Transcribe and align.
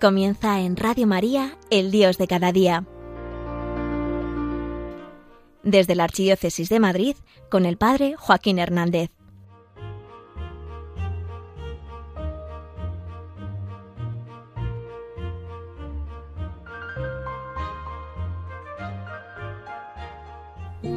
Comienza 0.00 0.60
en 0.60 0.76
Radio 0.76 1.08
María, 1.08 1.58
el 1.70 1.90
Dios 1.90 2.18
de 2.18 2.28
cada 2.28 2.52
día. 2.52 2.84
Desde 5.64 5.96
la 5.96 6.04
Archidiócesis 6.04 6.68
de 6.68 6.78
Madrid, 6.78 7.16
con 7.50 7.66
el 7.66 7.76
Padre 7.78 8.14
Joaquín 8.16 8.60
Hernández. 8.60 9.10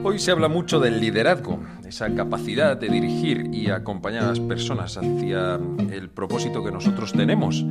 Hoy 0.04 0.20
se 0.20 0.30
habla 0.30 0.48
mucho 0.48 0.80
del 0.80 1.02
liderazgo, 1.02 1.60
esa 1.92 2.16
capacidad 2.16 2.78
de 2.78 2.88
dirigir 2.88 3.50
y 3.54 3.70
acompañar 3.70 4.24
a 4.24 4.28
las 4.28 4.40
personas 4.40 4.98
hacia 4.98 5.60
el 5.92 6.10
propósito 6.10 6.64
que 6.64 6.72
nosotros 6.72 7.12
tenemos. 7.12 7.66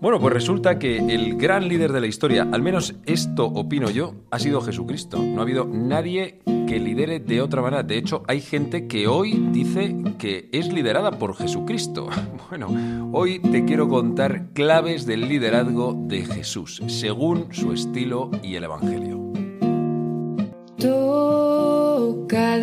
Bueno, 0.00 0.18
pues 0.18 0.32
resulta 0.32 0.78
que 0.78 0.96
el 0.96 1.36
gran 1.36 1.68
líder 1.68 1.92
de 1.92 2.00
la 2.00 2.06
historia, 2.06 2.48
al 2.50 2.62
menos 2.62 2.94
esto 3.04 3.44
opino 3.44 3.90
yo, 3.90 4.14
ha 4.30 4.38
sido 4.38 4.62
Jesucristo. 4.62 5.22
No 5.22 5.40
ha 5.40 5.42
habido 5.42 5.66
nadie 5.66 6.40
que 6.66 6.80
lidere 6.80 7.20
de 7.20 7.42
otra 7.42 7.60
manera. 7.60 7.82
De 7.82 7.98
hecho, 7.98 8.22
hay 8.26 8.40
gente 8.40 8.86
que 8.86 9.06
hoy 9.06 9.32
dice 9.52 9.94
que 10.18 10.48
es 10.50 10.72
liderada 10.72 11.12
por 11.12 11.36
Jesucristo. 11.36 12.08
Bueno, 12.48 13.10
hoy 13.12 13.40
te 13.40 13.66
quiero 13.66 13.90
contar 13.90 14.54
claves 14.54 15.04
del 15.04 15.28
liderazgo 15.28 15.94
de 15.94 16.24
Jesús, 16.24 16.82
según 16.86 17.52
su 17.52 17.74
estilo 17.74 18.30
y 18.42 18.54
el 18.54 18.64
Evangelio. 18.64 19.30
Toca 20.78 22.56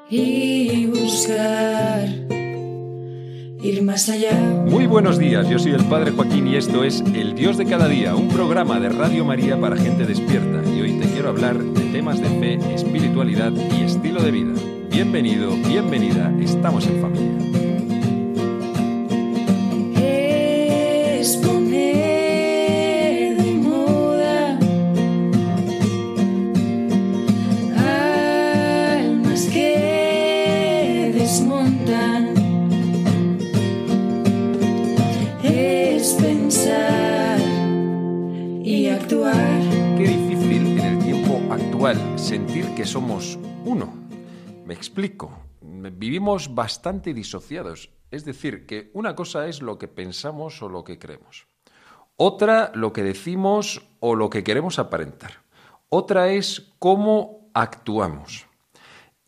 y 0.09 0.85
buscar 0.87 2.07
ir 3.61 3.83
más 3.83 4.09
allá. 4.09 4.33
Muy 4.67 4.87
buenos 4.87 5.19
días, 5.19 5.47
yo 5.49 5.59
soy 5.59 5.73
el 5.73 5.83
Padre 5.85 6.11
Joaquín 6.11 6.47
y 6.47 6.55
esto 6.55 6.83
es 6.83 7.03
El 7.13 7.35
Dios 7.35 7.57
de 7.57 7.65
cada 7.65 7.87
día, 7.87 8.15
un 8.15 8.29
programa 8.29 8.79
de 8.79 8.89
Radio 8.89 9.25
María 9.25 9.59
para 9.59 9.77
gente 9.77 10.05
despierta. 10.05 10.63
Y 10.69 10.81
hoy 10.81 10.93
te 10.93 11.07
quiero 11.09 11.29
hablar 11.29 11.57
de 11.59 11.91
temas 11.91 12.19
de 12.19 12.29
fe, 12.39 12.73
espiritualidad 12.73 13.51
y 13.51 13.83
estilo 13.83 14.23
de 14.23 14.31
vida. 14.31 14.53
Bienvenido, 14.99 15.55
bienvenida, 15.57 16.33
estamos 16.41 16.87
en 16.87 16.99
familia. 16.99 17.37
Es 20.01 21.37
poner 21.37 23.37
de 23.37 23.51
moda 23.61 24.57
almas 28.97 29.45
que 29.53 31.11
desmontan. 31.13 32.33
Es 35.43 36.13
pensar 36.13 37.39
y 38.63 38.87
actuar. 38.87 39.61
Qué 39.95 40.07
difícil 40.07 40.65
en 40.65 40.79
el 40.79 40.97
tiempo 41.03 41.39
actual 41.51 42.01
sentir 42.15 42.65
que 42.73 42.83
somos 42.83 43.37
uno. 43.63 44.06
Me 44.67 44.73
explico. 44.73 45.31
Vivimos 45.61 46.53
bastante 46.53 47.13
disociados. 47.13 47.89
Es 48.11 48.25
decir, 48.25 48.65
que 48.65 48.91
una 48.93 49.15
cosa 49.15 49.47
es 49.47 49.61
lo 49.61 49.77
que 49.77 49.87
pensamos 49.87 50.61
o 50.61 50.67
lo 50.67 50.83
que 50.83 50.99
creemos. 50.99 51.47
Otra 52.17 52.73
lo 52.75 52.91
que 52.91 53.01
decimos 53.01 53.87
o 54.01 54.15
lo 54.15 54.29
que 54.29 54.43
queremos 54.43 54.77
aparentar. 54.77 55.45
Otra 55.87 56.31
es 56.31 56.73
cómo 56.79 57.49
actuamos. 57.53 58.45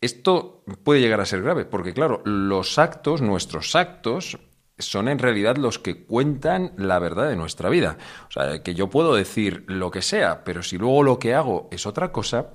Esto 0.02 0.62
puede 0.84 1.00
llegar 1.00 1.22
a 1.22 1.24
ser 1.24 1.40
grave, 1.40 1.64
porque 1.64 1.94
claro, 1.94 2.20
los 2.26 2.78
actos, 2.78 3.22
nuestros 3.22 3.74
actos, 3.74 4.38
son 4.76 5.08
en 5.08 5.18
realidad 5.18 5.56
los 5.56 5.78
que 5.78 6.04
cuentan 6.04 6.74
la 6.76 6.98
verdad 6.98 7.30
de 7.30 7.36
nuestra 7.36 7.70
vida. 7.70 7.96
O 8.28 8.30
sea, 8.30 8.62
que 8.62 8.74
yo 8.74 8.90
puedo 8.90 9.14
decir 9.14 9.64
lo 9.68 9.90
que 9.90 10.02
sea, 10.02 10.44
pero 10.44 10.62
si 10.62 10.76
luego 10.76 11.02
lo 11.02 11.18
que 11.18 11.34
hago 11.34 11.70
es 11.70 11.86
otra 11.86 12.12
cosa, 12.12 12.50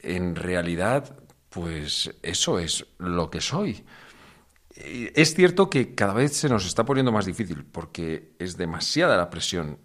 en 0.00 0.34
realidad, 0.34 1.16
pues 1.56 2.14
eso 2.22 2.58
es 2.58 2.84
lo 2.98 3.30
que 3.30 3.40
soy. 3.40 3.82
Es 4.74 5.34
cierto 5.34 5.70
que 5.70 5.94
cada 5.94 6.12
vez 6.12 6.36
se 6.36 6.50
nos 6.50 6.66
está 6.66 6.84
poniendo 6.84 7.12
más 7.12 7.24
difícil 7.24 7.64
porque 7.64 8.34
es 8.38 8.58
demasiada 8.58 9.16
la 9.16 9.30
presión 9.30 9.78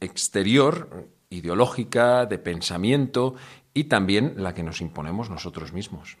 exterior, 0.00 1.10
ideológica, 1.28 2.24
de 2.24 2.38
pensamiento 2.38 3.34
y 3.74 3.84
también 3.84 4.32
la 4.38 4.54
que 4.54 4.62
nos 4.62 4.80
imponemos 4.80 5.28
nosotros 5.28 5.74
mismos. 5.74 6.16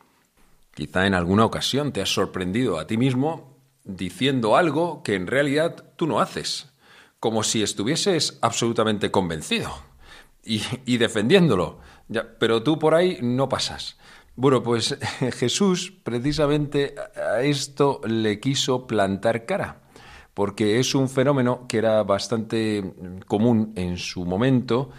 Quizá 0.74 1.06
en 1.06 1.14
alguna 1.14 1.46
ocasión 1.46 1.90
te 1.90 2.02
has 2.02 2.12
sorprendido 2.12 2.78
a 2.78 2.86
ti 2.86 2.98
mismo 2.98 3.56
diciendo 3.84 4.54
algo 4.54 5.02
que 5.02 5.14
en 5.14 5.26
realidad 5.26 5.82
tú 5.96 6.06
no 6.06 6.20
haces, 6.20 6.74
como 7.20 7.42
si 7.42 7.62
estuvieses 7.62 8.38
absolutamente 8.42 9.10
convencido 9.10 9.72
y, 10.42 10.98
defendiéndolo, 10.98 11.78
pero 12.38 12.62
tú 12.62 12.78
por 12.78 12.94
ahí 12.94 13.18
no 13.22 13.48
pasas. 13.48 13.96
Bueno, 14.36 14.62
pues 14.62 14.98
Jesús 15.38 15.92
precisamente 16.02 16.94
a 17.16 17.42
esto 17.42 18.00
le 18.04 18.40
quiso 18.40 18.86
plantar 18.86 19.46
cara, 19.46 19.82
porque 20.34 20.80
es 20.80 20.94
un 20.94 21.08
fenómeno 21.08 21.66
que 21.68 21.78
era 21.78 22.02
bastante 22.02 22.94
común 23.26 23.72
en 23.76 23.96
su 23.96 24.24
momento 24.24 24.90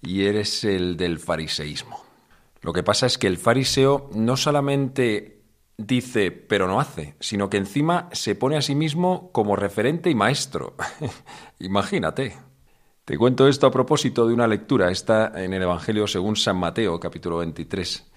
y 0.00 0.24
eres 0.24 0.62
el 0.64 0.96
del 0.96 1.18
fariseísmo. 1.18 2.04
Lo 2.60 2.72
que 2.72 2.84
pasa 2.84 3.06
es 3.06 3.18
que 3.18 3.26
el 3.26 3.36
fariseo 3.36 4.10
no 4.14 4.36
solamente 4.36 5.40
dice 5.76 6.30
pero 6.30 6.68
no 6.68 6.78
hace, 6.78 7.16
sino 7.18 7.50
que 7.50 7.56
encima 7.56 8.08
se 8.12 8.36
pone 8.36 8.56
a 8.56 8.62
sí 8.62 8.76
mismo 8.76 9.32
como 9.32 9.56
referente 9.56 10.08
y 10.08 10.14
maestro. 10.14 10.74
Imagínate. 11.58 12.36
Te 13.04 13.18
cuento 13.18 13.48
esto 13.48 13.66
a 13.66 13.70
propósito 13.70 14.26
de 14.26 14.32
una 14.32 14.46
lectura, 14.46 14.90
está 14.90 15.30
en 15.34 15.52
el 15.52 15.62
Evangelio 15.62 16.06
según 16.06 16.36
San 16.36 16.56
Mateo, 16.56 16.98
capítulo 16.98 17.36
23, 17.38 18.13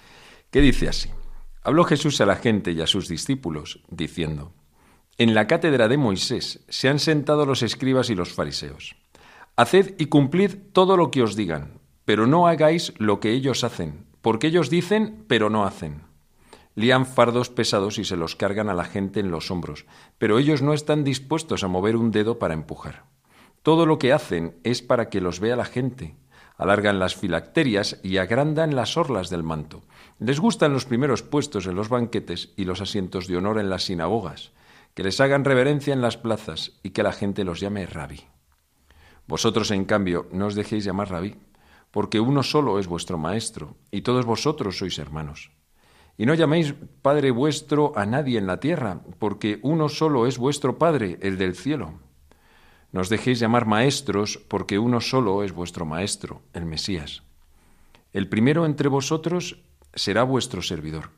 que 0.52 0.62
dice 0.62 0.90
así. 0.90 1.10
Habló 1.62 1.84
Jesús 1.84 2.22
a 2.22 2.26
la 2.26 2.36
gente 2.36 2.72
y 2.72 2.82
a 2.82 2.88
sus 2.88 3.08
discípulos, 3.08 3.82
diciendo, 3.90 4.54
En 5.18 5.34
la 5.34 5.48
cátedra 5.48 5.88
de 5.88 5.98
Moisés 5.98 6.64
se 6.70 6.90
han 6.90 7.00
sentado 7.00 7.46
los 7.46 7.62
escribas 7.62 8.10
y 8.10 8.16
los 8.16 8.34
fariseos. 8.34 8.96
Haced 9.56 9.96
y 9.98 10.06
cumplid 10.06 10.56
todo 10.72 10.96
lo 10.96 11.12
que 11.12 11.24
os 11.24 11.36
digan, 11.36 11.80
pero 12.06 12.28
no 12.28 12.48
hagáis 12.48 12.94
lo 13.00 13.20
que 13.20 13.32
ellos 13.32 13.64
hacen, 13.64 14.06
porque 14.22 14.48
ellos 14.48 14.70
dicen, 14.70 15.26
pero 15.28 15.50
no 15.50 15.66
hacen. 15.66 16.04
Lían 16.76 17.06
fardos 17.06 17.50
pesados 17.50 17.98
y 17.98 18.06
se 18.06 18.16
los 18.16 18.36
cargan 18.36 18.70
a 18.70 18.76
la 18.76 18.86
gente 18.86 19.20
en 19.20 19.32
los 19.32 19.50
hombros, 19.50 19.86
pero 20.20 20.38
ellos 20.38 20.62
no 20.62 20.74
están 20.74 21.04
dispuestos 21.04 21.64
a 21.64 21.68
mover 21.68 21.96
un 21.96 22.12
dedo 22.12 22.38
para 22.38 22.54
empujar. 22.54 23.06
Todo 23.64 23.86
lo 23.86 23.98
que 23.98 24.14
hacen 24.14 24.56
es 24.64 24.82
para 24.82 25.10
que 25.10 25.20
los 25.20 25.40
vea 25.40 25.56
la 25.56 25.66
gente. 25.66 26.16
Alargan 26.58 26.98
las 26.98 27.16
filacterias 27.16 28.00
y 28.04 28.18
agrandan 28.18 28.76
las 28.76 28.98
orlas 28.98 29.30
del 29.30 29.44
manto. 29.44 29.84
Les 30.20 30.40
gustan 30.40 30.74
los 30.74 30.86
primeros 30.86 31.22
puestos 31.22 31.68
en 31.68 31.76
los 31.76 31.90
banquetes 31.90 32.54
y 32.58 32.66
los 32.66 32.82
asientos 32.82 33.28
de 33.28 33.38
honor 33.38 33.60
en 33.60 33.70
las 33.70 33.84
sinagogas, 33.84 34.52
que 34.96 35.04
les 35.04 35.22
hagan 35.22 35.46
reverencia 35.46 35.94
en 35.94 36.02
las 36.02 36.18
plazas 36.18 36.72
y 36.82 36.90
que 36.90 37.04
la 37.04 37.12
gente 37.12 37.44
los 37.44 37.60
llame 37.60 37.86
rabí. 37.86 38.22
Vosotros, 39.28 39.70
en 39.72 39.86
cambio, 39.86 40.28
no 40.32 40.48
os 40.48 40.56
dejéis 40.56 40.86
llamar 40.86 41.12
rabí, 41.12 41.36
porque 41.92 42.20
uno 42.20 42.42
solo 42.42 42.80
es 42.80 42.88
vuestro 42.88 43.18
maestro, 43.18 43.78
y 43.92 44.02
todos 44.02 44.26
vosotros 44.26 44.78
sois 44.78 44.98
hermanos. 44.98 45.52
Y 46.18 46.26
no 46.26 46.34
llaméis 46.34 46.74
Padre 47.04 47.30
vuestro 47.30 47.94
a 47.96 48.06
nadie 48.06 48.40
en 48.40 48.48
la 48.48 48.60
tierra, 48.60 49.02
porque 49.20 49.60
uno 49.62 49.90
solo 49.90 50.26
es 50.26 50.40
vuestro 50.40 50.80
Padre, 50.80 51.20
el 51.22 51.38
del 51.38 51.56
cielo. 51.56 52.00
Os 52.98 53.10
dejéis 53.10 53.40
llamar 53.40 53.68
maestros, 53.68 54.40
porque 54.48 54.80
uno 54.80 55.02
solo 55.02 55.44
es 55.44 55.52
vuestro 55.52 55.86
Maestro, 55.86 56.42
el 56.54 56.66
Mesías. 56.66 57.22
El 58.12 58.28
primero 58.28 58.66
entre 58.66 58.90
vosotros 58.90 59.62
será 59.94 60.24
vuestro 60.24 60.64
servidor. 60.64 61.12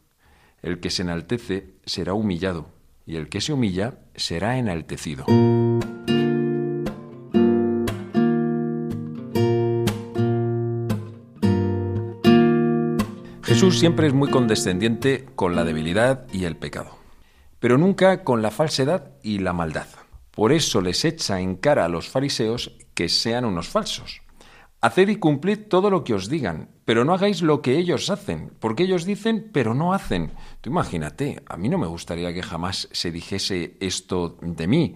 El 0.61 0.81
que 0.81 0.89
se 0.89 1.03
enaltece 1.03 1.75
será 1.85 2.13
humillado, 2.13 2.67
y 3.05 3.15
el 3.15 3.29
que 3.29 3.39
se 3.39 3.53
humilla 3.53 3.99
será 4.15 4.57
enaltecido. 4.57 5.25
Jesús 13.43 13.79
siempre 13.79 14.07
es 14.07 14.13
muy 14.13 14.29
condescendiente 14.29 15.25
con 15.33 15.55
la 15.55 15.63
debilidad 15.63 16.27
y 16.33 16.43
el 16.43 16.57
pecado, 16.57 16.97
pero 17.59 17.77
nunca 17.77 18.25
con 18.25 18.41
la 18.41 18.51
falsedad 18.51 19.13
y 19.23 19.39
la 19.39 19.53
maldad. 19.53 19.87
Por 20.39 20.53
eso 20.53 20.79
les 20.79 21.03
echa 21.03 21.41
en 21.41 21.57
cara 21.57 21.83
a 21.83 21.89
los 21.89 22.07
fariseos 22.07 22.71
que 22.93 23.09
sean 23.09 23.43
unos 23.43 23.67
falsos. 23.67 24.21
Haced 24.79 25.09
y 25.09 25.17
cumplid 25.17 25.67
todo 25.67 25.89
lo 25.89 26.05
que 26.05 26.13
os 26.13 26.29
digan, 26.29 26.69
pero 26.85 27.03
no 27.03 27.13
hagáis 27.13 27.41
lo 27.41 27.61
que 27.61 27.77
ellos 27.77 28.09
hacen, 28.09 28.53
porque 28.61 28.83
ellos 28.83 29.03
dicen, 29.03 29.49
pero 29.51 29.73
no 29.73 29.93
hacen. 29.93 30.31
Tú 30.61 30.69
imagínate, 30.69 31.43
a 31.45 31.57
mí 31.57 31.67
no 31.67 31.77
me 31.77 31.87
gustaría 31.87 32.33
que 32.33 32.41
jamás 32.41 32.87
se 32.93 33.11
dijese 33.11 33.75
esto 33.81 34.37
de 34.41 34.65
mí. 34.65 34.95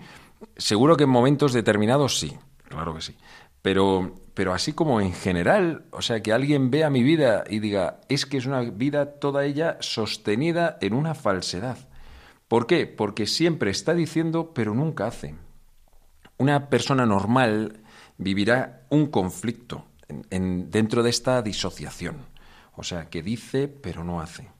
Seguro 0.56 0.96
que 0.96 1.04
en 1.04 1.10
momentos 1.10 1.52
determinados 1.52 2.22
sí, 2.22 2.38
claro 2.70 2.96
que 2.96 3.02
sí. 3.02 3.18
Pero, 3.62 4.16
pero 4.34 4.54
así 4.54 4.72
como 4.72 5.02
en 5.02 5.12
general, 5.12 5.88
o 5.92 6.02
sea, 6.02 6.24
que 6.24 6.32
alguien 6.32 6.72
vea 6.72 6.90
mi 6.90 7.04
vida 7.04 7.44
y 7.50 7.60
diga, 7.60 8.00
es 8.08 8.26
que 8.26 8.38
es 8.38 8.46
una 8.46 8.62
vida 8.62 9.20
toda 9.20 9.44
ella 9.44 9.76
sostenida 9.82 10.78
en 10.80 10.94
una 10.94 11.16
falsedad. 11.16 11.80
¿Por 12.54 12.68
qué? 12.68 12.86
Porque 12.86 13.26
siempre 13.26 13.72
está 13.72 13.96
diciendo, 13.96 14.52
pero 14.54 14.76
nunca 14.76 15.08
hace. 15.08 15.34
Una 16.38 16.70
persona 16.70 17.04
normal 17.04 17.82
vivirá 18.20 18.86
un 18.92 19.08
conflicto 19.08 19.88
dentro 20.30 21.02
de 21.02 21.10
esta 21.10 21.42
disociación. 21.42 22.18
O 22.76 22.84
sea, 22.84 23.10
que 23.10 23.24
dice, 23.24 23.68
pero 23.68 24.04
no 24.04 24.22
hace. 24.22 24.52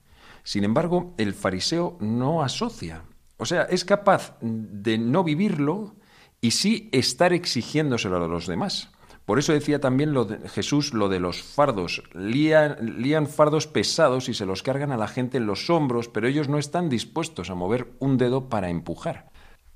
Sin 0.42 0.64
embargo, 0.64 1.14
el 1.18 1.34
fariseo 1.34 1.96
no 2.00 2.42
asocia. 2.42 3.04
O 3.36 3.46
sea, 3.46 3.62
es 3.62 3.84
capaz 3.84 4.38
de 4.40 4.98
no 4.98 5.22
vivirlo 5.22 5.94
y 6.40 6.50
sí 6.50 6.88
estar 6.90 7.32
exigiéndoselo 7.32 8.16
a 8.16 8.26
los 8.26 8.48
demás. 8.48 8.90
Por 9.24 9.38
eso 9.38 9.52
decía 9.52 9.80
también 9.80 10.14
Jesús 10.48 10.92
lo 10.92 11.08
de 11.08 11.18
los 11.18 11.42
fardos. 11.42 12.02
Lían, 12.12 12.76
lían, 12.98 13.26
fardos 13.26 13.66
pesados 13.66 14.28
y 14.28 14.34
se 14.34 14.44
los 14.44 14.62
cargan 14.62 14.92
a 14.92 14.98
la 14.98 15.08
gente 15.08 15.38
en 15.38 15.46
los 15.46 15.70
hombros, 15.70 16.08
pero 16.08 16.28
ellos 16.28 16.48
no 16.48 16.58
están 16.58 16.90
dispuestos 16.90 17.48
a 17.48 17.54
mover 17.54 17.94
un 18.00 18.18
dedo 18.18 18.48
para 18.50 18.68
empujar. 18.68 19.30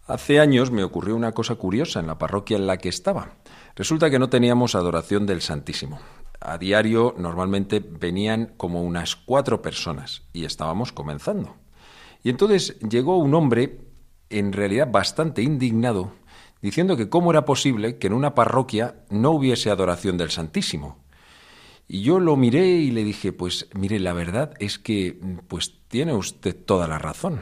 Hace 0.06 0.40
años 0.40 0.70
me 0.70 0.84
ocurrió 0.84 1.16
una 1.16 1.32
cosa 1.32 1.54
curiosa 1.54 2.00
en 2.00 2.06
la 2.06 2.18
parroquia 2.18 2.56
en 2.56 2.66
la 2.66 2.78
que 2.78 2.88
estaba. 2.88 3.36
Resulta 3.74 4.10
que 4.10 4.18
no 4.18 4.28
teníamos 4.28 4.74
adoración 4.74 5.26
del 5.26 5.40
Santísimo. 5.40 5.98
A 6.40 6.56
diario 6.56 7.14
normalmente 7.18 7.80
venían 7.80 8.54
como 8.56 8.82
unas 8.82 9.16
cuatro 9.16 9.60
personas 9.60 10.22
y 10.32 10.44
estábamos 10.44 10.92
comenzando. 10.92 11.56
Y 12.22 12.30
entonces 12.30 12.78
llegó 12.80 13.18
un 13.18 13.34
hombre, 13.34 13.80
en 14.30 14.52
realidad 14.52 14.88
bastante 14.90 15.42
indignado, 15.42 16.12
diciendo 16.62 16.96
que 16.96 17.08
cómo 17.08 17.30
era 17.30 17.44
posible 17.44 17.98
que 17.98 18.08
en 18.08 18.12
una 18.12 18.34
parroquia 18.34 18.96
no 19.10 19.30
hubiese 19.30 19.70
adoración 19.70 20.16
del 20.18 20.30
Santísimo. 20.30 20.98
Y 21.86 22.02
yo 22.02 22.20
lo 22.20 22.36
miré 22.36 22.66
y 22.66 22.90
le 22.90 23.02
dije, 23.02 23.32
pues 23.32 23.68
mire, 23.74 23.98
la 23.98 24.12
verdad 24.12 24.52
es 24.58 24.78
que 24.78 25.18
pues 25.48 25.74
tiene 25.88 26.14
usted 26.14 26.54
toda 26.54 26.86
la 26.86 26.98
razón. 26.98 27.40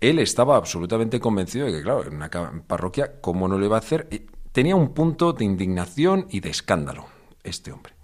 Él 0.00 0.18
estaba 0.18 0.56
absolutamente 0.56 1.20
convencido 1.20 1.66
de 1.66 1.72
que, 1.72 1.82
claro, 1.82 2.06
en 2.06 2.14
una 2.14 2.30
parroquia, 2.66 3.20
¿cómo 3.20 3.48
no 3.48 3.58
le 3.58 3.68
va 3.68 3.76
a 3.76 3.80
hacer? 3.80 4.08
Tenía 4.52 4.76
un 4.76 4.94
punto 4.94 5.32
de 5.32 5.44
indignación 5.44 6.26
y 6.30 6.40
de 6.40 6.50
escándalo, 6.50 7.06
este 7.42 7.72
hombre. 7.72 7.99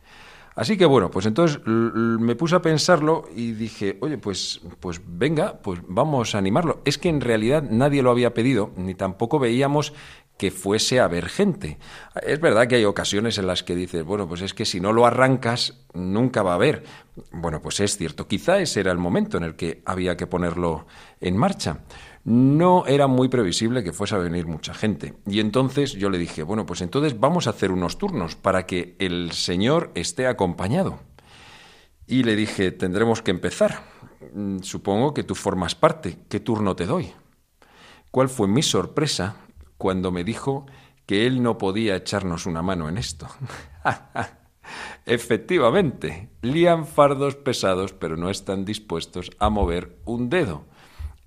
Así 0.57 0.79
que 0.79 0.87
bueno, 0.87 1.11
pues 1.11 1.27
entonces 1.27 1.61
me 1.67 2.35
puse 2.35 2.57
a 2.57 2.63
pensarlo 2.63 3.29
y 3.37 3.53
dije, 3.53 3.99
oye, 4.01 4.17
pues, 4.17 4.63
pues 4.81 5.03
venga, 5.07 5.61
pues 5.63 5.81
vamos 5.87 6.35
a 6.35 6.39
animarlo. 6.39 6.81
Es 6.87 6.97
que 6.97 7.11
en 7.11 7.21
realidad 7.21 7.63
nadie 7.63 8.03
lo 8.03 8.11
había 8.11 8.33
pedido, 8.33 8.73
ni 8.77 8.95
tampoco 8.95 9.39
veíamos 9.39 9.93
que 10.39 10.51
fuese 10.51 10.99
a 10.99 11.05
haber 11.05 11.29
gente. 11.29 11.79
Es 12.23 12.41
verdad 12.41 12.67
que 12.69 12.77
hay 12.77 12.85
ocasiones 12.87 13.37
en 13.37 13.47
las 13.47 13.63
que 13.63 13.75
dices, 13.75 14.03
bueno, 14.03 14.27
pues 14.29 14.41
es 14.41 14.55
que 14.55 14.65
si 14.65 14.81
no 14.81 14.93
lo 14.93 15.07
arrancas, 15.07 15.85
nunca 15.93 16.43
va 16.43 16.53
a 16.53 16.57
haber. 16.57 16.85
Bueno, 17.33 17.61
pues 17.61 17.81
es 17.81 17.97
cierto, 17.99 18.27
quizá 18.27 18.59
ese 18.59 18.81
era 18.81 18.93
el 18.93 18.99
momento 18.99 19.37
en 19.37 19.45
el 19.45 19.57
que 19.57 19.83
había 19.85 20.17
que 20.17 20.27
ponerlo 20.27 20.87
en 21.21 21.37
marcha 21.37 21.81
no 22.27 22.85
era 22.87 23.07
muy 23.07 23.29
previsible 23.29 23.85
que 23.85 23.93
fuese 23.93 24.17
a 24.17 24.19
venir 24.19 24.49
mucha 24.49 24.75
gente. 24.75 25.15
Y 25.27 25.39
entonces 25.39 25.93
yo 25.93 26.11
le 26.11 26.19
dije, 26.19 26.43
bueno, 26.43 26.67
pues 26.67 26.81
entonces 26.81 27.21
vamos 27.21 27.47
a 27.47 27.51
hacer 27.51 27.71
unos 27.71 27.99
turnos 27.99 28.35
para 28.35 28.67
que 28.67 28.97
el 28.99 29.31
Señor 29.31 29.93
esté 29.95 30.27
acompañado. 30.27 30.99
Y 32.05 32.25
le 32.25 32.35
dije, 32.35 32.73
tendremos 32.73 33.23
que 33.23 33.31
empezar. 33.31 33.85
Mm, 34.35 34.59
supongo 34.63 35.15
que 35.15 35.23
tú 35.23 35.37
formas 35.37 35.77
parte. 35.77 36.19
¿Qué 36.29 36.41
turno 36.41 36.75
te 36.75 36.87
doy? 36.87 37.13
¿Cuál 38.11 38.29
fue 38.29 38.49
mi 38.49 38.63
sorpresa 38.63 39.37
cuando 39.79 40.11
me 40.11 40.25
dijo 40.25 40.67
que 41.07 41.29
él 41.29 41.45
no 41.45 41.59
podía 41.59 41.95
echarnos 41.95 42.45
una 42.47 42.61
mano 42.61 42.89
en 42.89 42.99
esto? 42.99 43.29
Efectivamente, 45.07 46.31
lían 46.43 46.89
fardos 46.89 47.37
pesados, 47.37 47.93
pero 47.93 48.17
no 48.17 48.31
están 48.31 48.65
dispuestos 48.65 49.31
a 49.39 49.49
mover 49.49 49.97
un 50.05 50.29
dedo. 50.29 50.65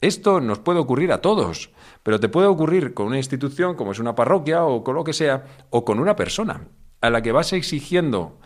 Esto 0.02 0.40
nos 0.40 0.60
puede 0.60 0.80
ocurrir 0.80 1.12
a 1.12 1.22
todos, 1.22 1.72
pero 2.04 2.20
te 2.20 2.30
puede 2.30 2.48
ocurrir 2.48 2.94
con 2.94 3.08
una 3.08 3.18
institución 3.18 3.76
como 3.76 3.92
es 3.92 4.00
una 4.00 4.16
parroquia 4.16 4.64
o 4.64 4.84
con 4.84 4.96
lo 4.96 5.04
que 5.04 5.14
sea, 5.14 5.46
o 5.70 5.84
con 5.84 6.00
una 6.00 6.16
persona 6.16 6.68
a 7.02 7.10
la 7.10 7.22
que 7.22 7.32
vas 7.32 7.54
exigiendo 7.54 8.40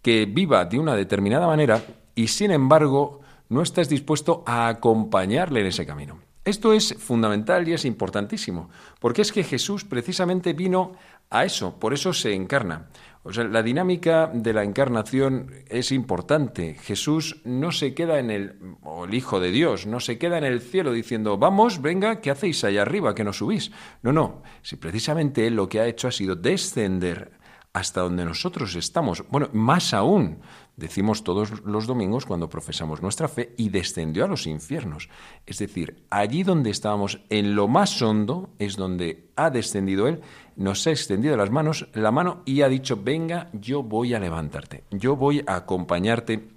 que 0.00 0.26
viva 0.26 0.64
de 0.64 0.78
una 0.78 0.94
determinada 0.94 1.46
manera 1.46 1.82
y 2.14 2.28
sin 2.28 2.50
embargo 2.50 3.20
no 3.48 3.62
estás 3.62 3.88
dispuesto 3.88 4.42
a 4.46 4.68
acompañarle 4.68 5.60
en 5.60 5.66
ese 5.66 5.86
camino. 5.86 6.20
Esto 6.44 6.72
es 6.72 6.94
fundamental 6.98 7.68
y 7.68 7.72
es 7.72 7.84
importantísimo, 7.84 8.68
porque 8.98 9.22
es 9.22 9.30
que 9.30 9.44
Jesús 9.44 9.84
precisamente 9.84 10.54
vino 10.54 10.92
a 11.30 11.44
eso, 11.44 11.78
por 11.78 11.94
eso 11.94 12.12
se 12.12 12.34
encarna. 12.34 12.88
O 13.24 13.32
sea, 13.32 13.44
la 13.44 13.62
dinámica 13.62 14.30
de 14.32 14.52
la 14.52 14.64
encarnación 14.64 15.52
es 15.68 15.92
importante. 15.92 16.74
Jesús 16.74 17.40
no 17.44 17.70
se 17.70 17.94
queda 17.94 18.18
en 18.18 18.30
el, 18.30 18.76
o 18.82 19.04
el 19.04 19.14
Hijo 19.14 19.38
de 19.38 19.52
Dios, 19.52 19.86
no 19.86 20.00
se 20.00 20.18
queda 20.18 20.38
en 20.38 20.44
el 20.44 20.60
cielo 20.60 20.92
diciendo, 20.92 21.38
vamos, 21.38 21.80
venga, 21.80 22.20
¿qué 22.20 22.32
hacéis 22.32 22.64
allá 22.64 22.82
arriba 22.82 23.14
que 23.14 23.22
no 23.22 23.32
subís? 23.32 23.70
No, 24.02 24.12
no, 24.12 24.42
si 24.62 24.74
precisamente 24.76 25.46
Él 25.46 25.54
lo 25.54 25.68
que 25.68 25.78
ha 25.80 25.86
hecho 25.86 26.08
ha 26.08 26.12
sido 26.12 26.34
descender 26.34 27.32
hasta 27.72 28.00
donde 28.00 28.24
nosotros 28.24 28.74
estamos. 28.74 29.24
Bueno, 29.30 29.48
más 29.52 29.94
aún, 29.94 30.40
decimos 30.76 31.24
todos 31.24 31.64
los 31.64 31.86
domingos 31.86 32.26
cuando 32.26 32.48
profesamos 32.48 33.02
nuestra 33.02 33.28
fe, 33.28 33.54
y 33.56 33.68
descendió 33.68 34.24
a 34.24 34.28
los 34.28 34.46
infiernos. 34.46 35.08
Es 35.46 35.58
decir, 35.58 36.04
allí 36.10 36.42
donde 36.42 36.70
estábamos, 36.70 37.20
en 37.28 37.54
lo 37.54 37.68
más 37.68 38.00
hondo, 38.02 38.50
es 38.58 38.76
donde 38.76 39.30
ha 39.36 39.50
descendido 39.50 40.08
Él, 40.08 40.20
nos 40.56 40.86
ha 40.86 40.90
extendido 40.90 41.36
las 41.36 41.50
manos, 41.50 41.88
la 41.92 42.10
mano 42.10 42.42
y 42.44 42.62
ha 42.62 42.68
dicho, 42.68 42.98
venga, 43.02 43.50
yo 43.52 43.82
voy 43.82 44.14
a 44.14 44.20
levantarte, 44.20 44.84
yo 44.90 45.16
voy 45.16 45.44
a 45.46 45.56
acompañarte 45.56 46.48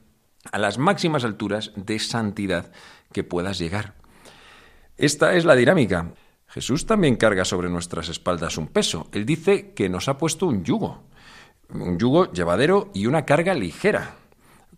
a 0.51 0.59
las 0.59 0.77
máximas 0.77 1.23
alturas 1.23 1.71
de 1.75 1.99
santidad 1.99 2.71
que 3.11 3.23
puedas 3.23 3.57
llegar. 3.57 3.95
Esta 4.97 5.33
es 5.35 5.45
la 5.45 5.55
dinámica. 5.55 6.13
Jesús 6.47 6.85
también 6.85 7.17
carga 7.17 7.43
sobre 7.43 7.69
nuestras 7.69 8.07
espaldas 8.07 8.57
un 8.57 8.67
peso. 8.67 9.09
Él 9.11 9.25
dice 9.25 9.73
que 9.73 9.89
nos 9.89 10.07
ha 10.07 10.17
puesto 10.17 10.47
un 10.47 10.63
yugo 10.63 11.03
un 11.69 11.97
yugo 11.97 12.31
llevadero 12.31 12.91
y 12.93 13.07
una 13.07 13.25
carga 13.25 13.53
ligera. 13.53 14.15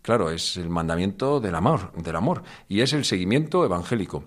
Claro, 0.02 0.30
es 0.30 0.56
el 0.56 0.68
mandamiento 0.68 1.40
del 1.40 1.54
amor, 1.54 1.92
del 1.92 2.16
amor, 2.16 2.42
y 2.68 2.80
es 2.80 2.92
el 2.92 3.04
seguimiento 3.04 3.64
evangélico. 3.64 4.24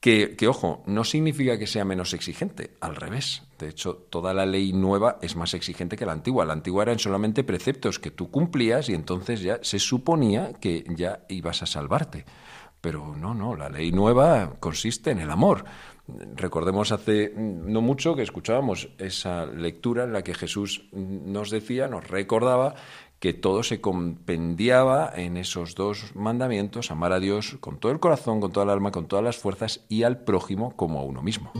Que, 0.00 0.34
que, 0.36 0.48
ojo, 0.48 0.82
no 0.86 1.04
significa 1.04 1.58
que 1.58 1.68
sea 1.68 1.84
menos 1.84 2.12
exigente, 2.12 2.76
al 2.80 2.96
revés. 2.96 3.44
De 3.58 3.68
hecho, 3.68 3.94
toda 4.10 4.34
la 4.34 4.44
ley 4.44 4.72
nueva 4.72 5.18
es 5.22 5.36
más 5.36 5.54
exigente 5.54 5.96
que 5.96 6.04
la 6.04 6.12
antigua. 6.12 6.44
La 6.44 6.54
antigua 6.54 6.82
eran 6.82 6.98
solamente 6.98 7.44
preceptos 7.44 8.00
que 8.00 8.10
tú 8.10 8.28
cumplías 8.28 8.88
y 8.88 8.94
entonces 8.94 9.42
ya 9.42 9.60
se 9.62 9.78
suponía 9.78 10.54
que 10.54 10.84
ya 10.88 11.20
ibas 11.28 11.62
a 11.62 11.66
salvarte. 11.66 12.24
Pero 12.80 13.14
no, 13.16 13.32
no, 13.32 13.54
la 13.54 13.68
ley 13.68 13.92
nueva 13.92 14.56
consiste 14.58 15.12
en 15.12 15.20
el 15.20 15.30
amor. 15.30 15.64
Recordemos 16.08 16.90
hace 16.90 17.32
no 17.36 17.80
mucho 17.80 18.16
que 18.16 18.22
escuchábamos 18.22 18.90
esa 18.98 19.46
lectura 19.46 20.04
en 20.04 20.12
la 20.12 20.22
que 20.22 20.34
Jesús 20.34 20.88
nos 20.92 21.50
decía, 21.50 21.86
nos 21.86 22.08
recordaba 22.08 22.74
que 23.20 23.32
todo 23.32 23.62
se 23.62 23.80
compendiaba 23.80 25.12
en 25.14 25.36
esos 25.36 25.76
dos 25.76 26.10
mandamientos, 26.16 26.90
amar 26.90 27.12
a 27.12 27.20
Dios 27.20 27.56
con 27.60 27.78
todo 27.78 27.92
el 27.92 28.00
corazón, 28.00 28.40
con 28.40 28.50
toda 28.50 28.64
el 28.64 28.70
alma, 28.70 28.90
con 28.90 29.06
todas 29.06 29.24
las 29.24 29.36
fuerzas 29.36 29.84
y 29.88 30.02
al 30.02 30.24
prójimo 30.24 30.74
como 30.74 30.98
a 30.98 31.04
uno 31.04 31.22
mismo. 31.22 31.52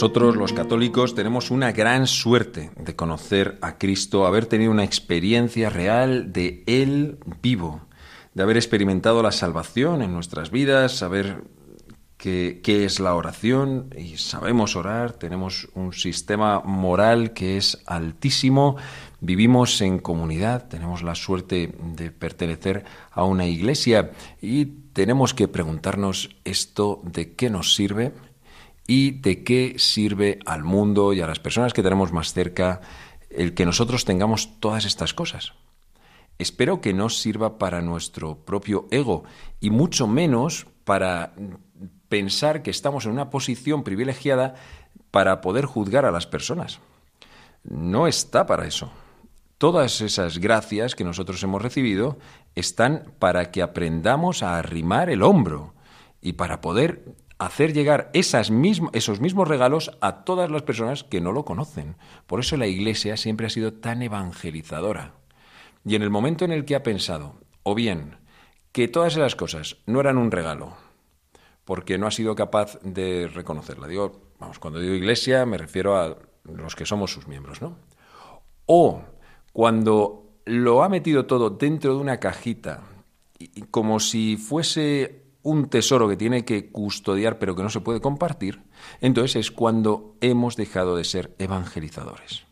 Nosotros 0.00 0.34
los 0.34 0.54
católicos 0.54 1.14
tenemos 1.14 1.50
una 1.50 1.72
gran 1.72 2.06
suerte 2.06 2.70
de 2.74 2.96
conocer 2.96 3.58
a 3.60 3.76
Cristo, 3.76 4.26
haber 4.26 4.46
tenido 4.46 4.70
una 4.70 4.82
experiencia 4.82 5.68
real 5.68 6.32
de 6.32 6.64
Él 6.66 7.18
vivo, 7.42 7.82
de 8.32 8.42
haber 8.42 8.56
experimentado 8.56 9.22
la 9.22 9.30
salvación 9.30 10.00
en 10.00 10.14
nuestras 10.14 10.50
vidas, 10.50 10.92
saber 10.92 11.44
qué, 12.16 12.62
es 12.64 12.98
la 12.98 13.14
oración 13.14 13.94
y 13.94 14.16
sabemos 14.16 14.74
orar, 14.74 15.12
tenemos 15.12 15.68
un 15.74 15.92
sistema 15.92 16.60
moral 16.60 17.34
que 17.34 17.58
es 17.58 17.82
altísimo, 17.84 18.76
vivimos 19.20 19.82
en 19.82 19.98
comunidad, 19.98 20.66
tenemos 20.68 21.02
la 21.02 21.14
suerte 21.14 21.74
de 21.94 22.10
pertenecer 22.10 22.84
a 23.10 23.24
una 23.24 23.44
iglesia 23.44 24.12
y 24.40 24.64
tenemos 24.64 25.34
que 25.34 25.46
preguntarnos 25.46 26.30
esto 26.44 27.02
de 27.04 27.34
qué 27.34 27.50
nos 27.50 27.74
sirve 27.74 28.14
y 28.90 29.12
de 29.12 29.44
qué 29.44 29.76
sirve 29.78 30.40
al 30.44 30.64
mundo 30.64 31.12
y 31.12 31.20
a 31.20 31.26
las 31.28 31.38
personas 31.38 31.72
que 31.72 31.84
tenemos 31.84 32.12
más 32.12 32.32
cerca 32.32 32.80
el 33.30 33.54
que 33.54 33.64
nosotros 33.64 34.04
tengamos 34.04 34.58
todas 34.58 34.84
estas 34.84 35.14
cosas. 35.14 35.52
Espero 36.40 36.80
que 36.80 36.92
no 36.92 37.08
sirva 37.08 37.56
para 37.56 37.82
nuestro 37.82 38.44
propio 38.44 38.88
ego 38.90 39.22
y 39.60 39.70
mucho 39.70 40.08
menos 40.08 40.66
para 40.82 41.34
pensar 42.08 42.64
que 42.64 42.72
estamos 42.72 43.06
en 43.06 43.12
una 43.12 43.30
posición 43.30 43.84
privilegiada 43.84 44.56
para 45.12 45.40
poder 45.40 45.66
juzgar 45.66 46.04
a 46.04 46.10
las 46.10 46.26
personas. 46.26 46.80
No 47.62 48.08
está 48.08 48.44
para 48.46 48.66
eso. 48.66 48.90
Todas 49.56 50.00
esas 50.00 50.38
gracias 50.38 50.96
que 50.96 51.04
nosotros 51.04 51.40
hemos 51.44 51.62
recibido 51.62 52.18
están 52.56 53.04
para 53.20 53.52
que 53.52 53.62
aprendamos 53.62 54.42
a 54.42 54.58
arrimar 54.58 55.10
el 55.10 55.22
hombro 55.22 55.74
y 56.20 56.32
para 56.32 56.60
poder 56.60 57.04
hacer 57.40 57.72
llegar 57.72 58.10
esos 58.12 58.50
mismos 58.50 59.48
regalos 59.48 59.92
a 60.02 60.24
todas 60.24 60.50
las 60.50 60.60
personas 60.60 61.04
que 61.04 61.22
no 61.22 61.32
lo 61.32 61.46
conocen. 61.46 61.96
Por 62.26 62.38
eso 62.38 62.58
la 62.58 62.66
Iglesia 62.66 63.16
siempre 63.16 63.46
ha 63.46 63.50
sido 63.50 63.72
tan 63.72 64.02
evangelizadora. 64.02 65.14
Y 65.82 65.94
en 65.94 66.02
el 66.02 66.10
momento 66.10 66.44
en 66.44 66.52
el 66.52 66.66
que 66.66 66.76
ha 66.76 66.82
pensado, 66.82 67.40
o 67.62 67.74
bien, 67.74 68.18
que 68.72 68.88
todas 68.88 69.14
esas 69.14 69.36
cosas 69.36 69.78
no 69.86 70.00
eran 70.00 70.18
un 70.18 70.30
regalo, 70.30 70.76
porque 71.64 71.96
no 71.96 72.06
ha 72.06 72.10
sido 72.10 72.34
capaz 72.34 72.78
de 72.82 73.26
reconocerla. 73.32 73.88
Digo, 73.88 74.20
vamos, 74.38 74.58
cuando 74.58 74.78
digo 74.78 74.92
Iglesia 74.92 75.46
me 75.46 75.56
refiero 75.56 75.96
a 75.96 76.18
los 76.44 76.76
que 76.76 76.84
somos 76.84 77.10
sus 77.10 77.26
miembros, 77.26 77.62
¿no? 77.62 77.78
O 78.66 79.02
cuando 79.54 80.42
lo 80.44 80.82
ha 80.82 80.90
metido 80.90 81.24
todo 81.24 81.48
dentro 81.48 81.94
de 81.94 82.00
una 82.00 82.20
cajita, 82.20 82.82
como 83.70 83.98
si 83.98 84.36
fuese 84.36 85.19
un 85.42 85.68
tesoro 85.68 86.08
que 86.08 86.16
tiene 86.16 86.44
que 86.44 86.70
custodiar 86.70 87.38
pero 87.38 87.56
que 87.56 87.62
no 87.62 87.70
se 87.70 87.80
puede 87.80 88.00
compartir, 88.00 88.62
entonces 89.00 89.36
es 89.36 89.50
cuando 89.50 90.16
hemos 90.20 90.56
dejado 90.56 90.96
de 90.96 91.04
ser 91.04 91.34
evangelizadores. 91.38 92.44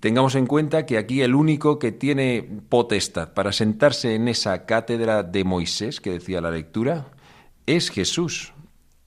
Tengamos 0.00 0.34
en 0.34 0.46
cuenta 0.46 0.84
que 0.84 0.98
aquí 0.98 1.22
el 1.22 1.34
único 1.34 1.78
que 1.78 1.92
tiene 1.92 2.46
potestad 2.68 3.32
para 3.32 3.52
sentarse 3.52 4.14
en 4.14 4.28
esa 4.28 4.66
cátedra 4.66 5.22
de 5.22 5.44
Moisés 5.44 6.00
que 6.00 6.10
decía 6.10 6.42
la 6.42 6.50
lectura 6.50 7.06
es 7.66 7.90
Jesús. 7.90 8.52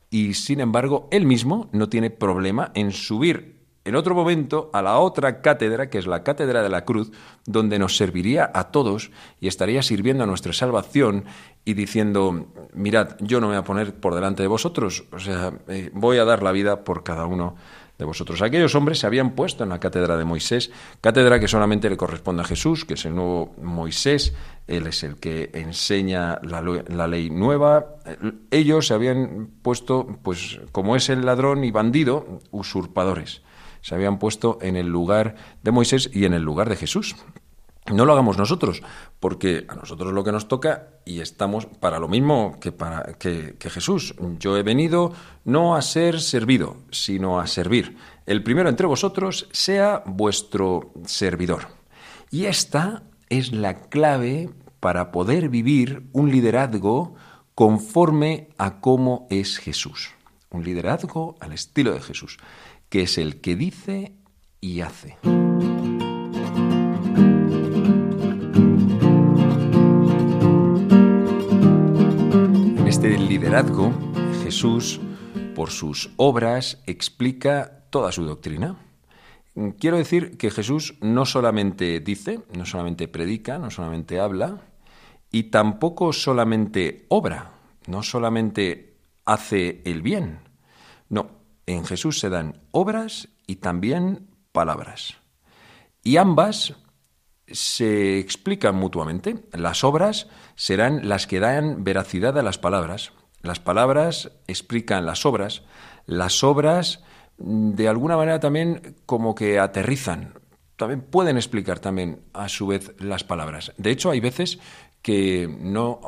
Y 0.09 0.33
sin 0.33 0.59
embargo, 0.61 1.07
él 1.11 1.25
mismo 1.25 1.69
no 1.71 1.87
tiene 1.89 2.09
problema 2.09 2.71
en 2.73 2.91
subir 2.91 3.54
en 3.85 3.95
otro 3.95 4.15
momento 4.15 4.71
a 4.73 4.81
la 4.81 4.97
otra 4.97 5.41
cátedra, 5.41 5.89
que 5.89 5.99
es 5.99 6.07
la 6.07 6.23
cátedra 6.23 6.63
de 6.63 6.69
la 6.69 6.85
cruz, 6.85 7.11
donde 7.45 7.77
nos 7.77 7.95
serviría 7.95 8.49
a 8.53 8.71
todos 8.71 9.11
y 9.39 9.47
estaría 9.47 9.83
sirviendo 9.83 10.23
a 10.23 10.27
nuestra 10.27 10.53
salvación 10.53 11.25
y 11.63 11.75
diciendo, 11.75 12.47
mirad, 12.73 13.15
yo 13.19 13.39
no 13.39 13.47
me 13.47 13.53
voy 13.53 13.61
a 13.61 13.63
poner 13.63 13.93
por 13.93 14.15
delante 14.15 14.41
de 14.41 14.47
vosotros, 14.47 15.05
o 15.11 15.19
sea, 15.19 15.53
eh, 15.67 15.91
voy 15.93 16.17
a 16.17 16.25
dar 16.25 16.41
la 16.41 16.51
vida 16.51 16.83
por 16.83 17.03
cada 17.03 17.27
uno 17.27 17.55
de 17.97 18.05
vosotros. 18.05 18.41
Aquellos 18.41 18.73
hombres 18.73 18.99
se 18.99 19.07
habían 19.07 19.31
puesto 19.35 19.63
en 19.63 19.69
la 19.69 19.79
cátedra 19.79 20.17
de 20.17 20.25
Moisés, 20.25 20.71
cátedra 20.99 21.39
que 21.39 21.47
solamente 21.47 21.89
le 21.89 21.95
corresponde 21.95 22.41
a 22.41 22.45
Jesús, 22.45 22.85
que 22.85 22.95
es 22.95 23.05
el 23.05 23.15
nuevo 23.15 23.53
Moisés, 23.61 24.33
él 24.67 24.87
es 24.87 25.03
el 25.03 25.17
que 25.17 25.51
enseña 25.53 26.39
la, 26.41 26.61
la, 26.61 27.07
ley 27.07 27.29
nueva. 27.29 27.97
Ellos 28.49 28.87
se 28.87 28.95
habían 28.95 29.47
puesto, 29.61 30.07
pues 30.23 30.59
como 30.71 30.95
es 30.95 31.09
el 31.09 31.23
ladrón 31.23 31.63
y 31.63 31.71
bandido, 31.71 32.41
usurpadores 32.49 33.44
se 33.85 33.93
habían 33.93 34.17
puesto 34.17 34.57
en 34.63 34.75
el 34.77 34.87
lugar 34.87 35.35
de 35.61 35.69
Moisés 35.69 36.09
y 36.11 36.25
en 36.25 36.33
el 36.33 36.41
lugar 36.41 36.69
de 36.69 36.75
Jesús. 36.75 37.15
No 37.93 38.05
lo 38.05 38.13
hagamos 38.13 38.35
nosotros, 38.35 38.81
porque 39.19 39.67
a 39.67 39.75
nosotros 39.75 40.11
lo 40.11 40.23
que 40.23 40.31
nos 40.31 40.47
toca 40.47 40.87
y 41.05 41.19
estamos 41.19 41.67
para 41.67 41.99
lo 41.99 42.07
mismo 42.07 42.57
que, 42.59 42.71
para, 42.71 43.13
que, 43.13 43.55
Jesús. 43.59 44.15
Yo 44.39 44.57
he 44.57 44.63
venido 44.63 45.13
no 45.43 45.75
a 45.75 45.83
ser 45.83 46.19
servido, 46.19 46.77
sino 46.89 47.39
a 47.39 47.45
servir. 47.45 47.95
El 48.25 48.41
primero 48.41 48.69
entre 48.69 48.87
vosotros 48.87 49.47
sea 49.51 50.01
vuestro 50.07 50.91
servidor. 51.05 51.67
Y 52.31 52.45
esta 52.45 53.03
es 53.29 53.51
la 53.51 53.81
clave 53.81 54.49
para 54.79 55.11
poder 55.11 55.49
vivir 55.49 56.07
un 56.11 56.31
liderazgo 56.31 57.13
conforme 57.53 58.49
a 58.57 58.79
cómo 58.81 59.27
es 59.29 59.59
Jesús. 59.59 60.09
Un 60.49 60.63
liderazgo 60.63 61.35
al 61.39 61.53
estilo 61.53 61.93
de 61.93 62.01
Jesús 62.01 62.39
que 62.95 63.01
es 63.01 63.17
el 63.17 63.41
que 63.41 63.57
dice 63.57 64.13
y 64.61 64.79
hace. 64.79 65.17
En 72.77 72.87
este 72.87 73.17
liderazgo, 73.17 73.91
Jesús, 74.45 75.01
por 75.55 75.71
sus 75.71 76.11
obras, 76.15 76.81
explica 76.85 77.83
toda 77.89 78.13
su 78.13 78.23
doctrina. 78.23 78.77
Quiero 79.77 79.97
decir 79.97 80.37
que 80.37 80.49
Jesús 80.49 80.95
no 81.01 81.25
solamente 81.25 81.99
dice, 81.99 82.43
no 82.55 82.65
solamente 82.65 83.09
predica, 83.09 83.59
no 83.59 83.71
solamente 83.71 84.21
habla, 84.21 84.61
y 85.33 85.43
tampoco 85.51 86.13
solamente 86.13 87.07
obra, 87.09 87.51
no 87.87 88.03
solamente 88.03 88.95
hace 89.25 89.81
el 89.83 90.01
bien. 90.01 90.39
No, 91.09 91.43
en 91.65 91.85
Jesús 91.85 92.19
se 92.19 92.29
dan 92.29 92.61
obras 92.71 93.29
y 93.47 93.57
también 93.57 94.27
palabras. 94.51 95.17
Y 96.03 96.17
ambas 96.17 96.75
se 97.47 98.19
explican 98.19 98.75
mutuamente. 98.75 99.43
Las 99.51 99.83
obras 99.83 100.27
serán 100.55 101.07
las 101.07 101.27
que 101.27 101.39
dan 101.39 101.83
veracidad 101.83 102.37
a 102.37 102.43
las 102.43 102.57
palabras. 102.57 103.11
Las 103.41 103.59
palabras 103.59 104.31
explican 104.47 105.05
las 105.05 105.25
obras. 105.25 105.63
Las 106.05 106.43
obras, 106.43 107.03
mm, 107.37 107.71
de 107.71 107.87
alguna 107.87 108.17
manera, 108.17 108.39
también 108.39 108.95
como 109.05 109.35
que 109.35 109.59
aterrizan. 109.59 110.39
También 110.75 111.01
pueden 111.01 111.37
explicar 111.37 111.79
también 111.79 112.21
a 112.33 112.49
su 112.49 112.67
vez 112.67 112.93
las 112.99 113.23
palabras. 113.23 113.71
De 113.77 113.91
hecho, 113.91 114.11
hay 114.11 114.19
veces 114.19 114.59
que 115.05 115.47
no 115.47 116.01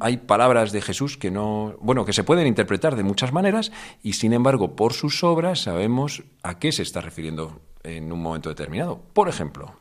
hay 0.00 0.16
palabras 0.16 0.72
de 0.72 0.82
Jesús 0.82 1.16
que 1.16 1.30
no, 1.30 1.76
bueno, 1.80 2.04
que 2.04 2.12
se 2.12 2.24
pueden 2.24 2.48
interpretar 2.48 2.96
de 2.96 3.04
muchas 3.04 3.32
maneras 3.32 3.70
y 4.02 4.14
sin 4.14 4.32
embargo, 4.32 4.74
por 4.74 4.94
sus 4.94 5.22
obras 5.22 5.60
sabemos 5.60 6.24
a 6.42 6.58
qué 6.58 6.72
se 6.72 6.82
está 6.82 7.00
refiriendo 7.00 7.60
en 7.84 8.10
un 8.10 8.20
momento 8.20 8.48
determinado. 8.48 9.00
Por 9.12 9.28
ejemplo, 9.28 9.76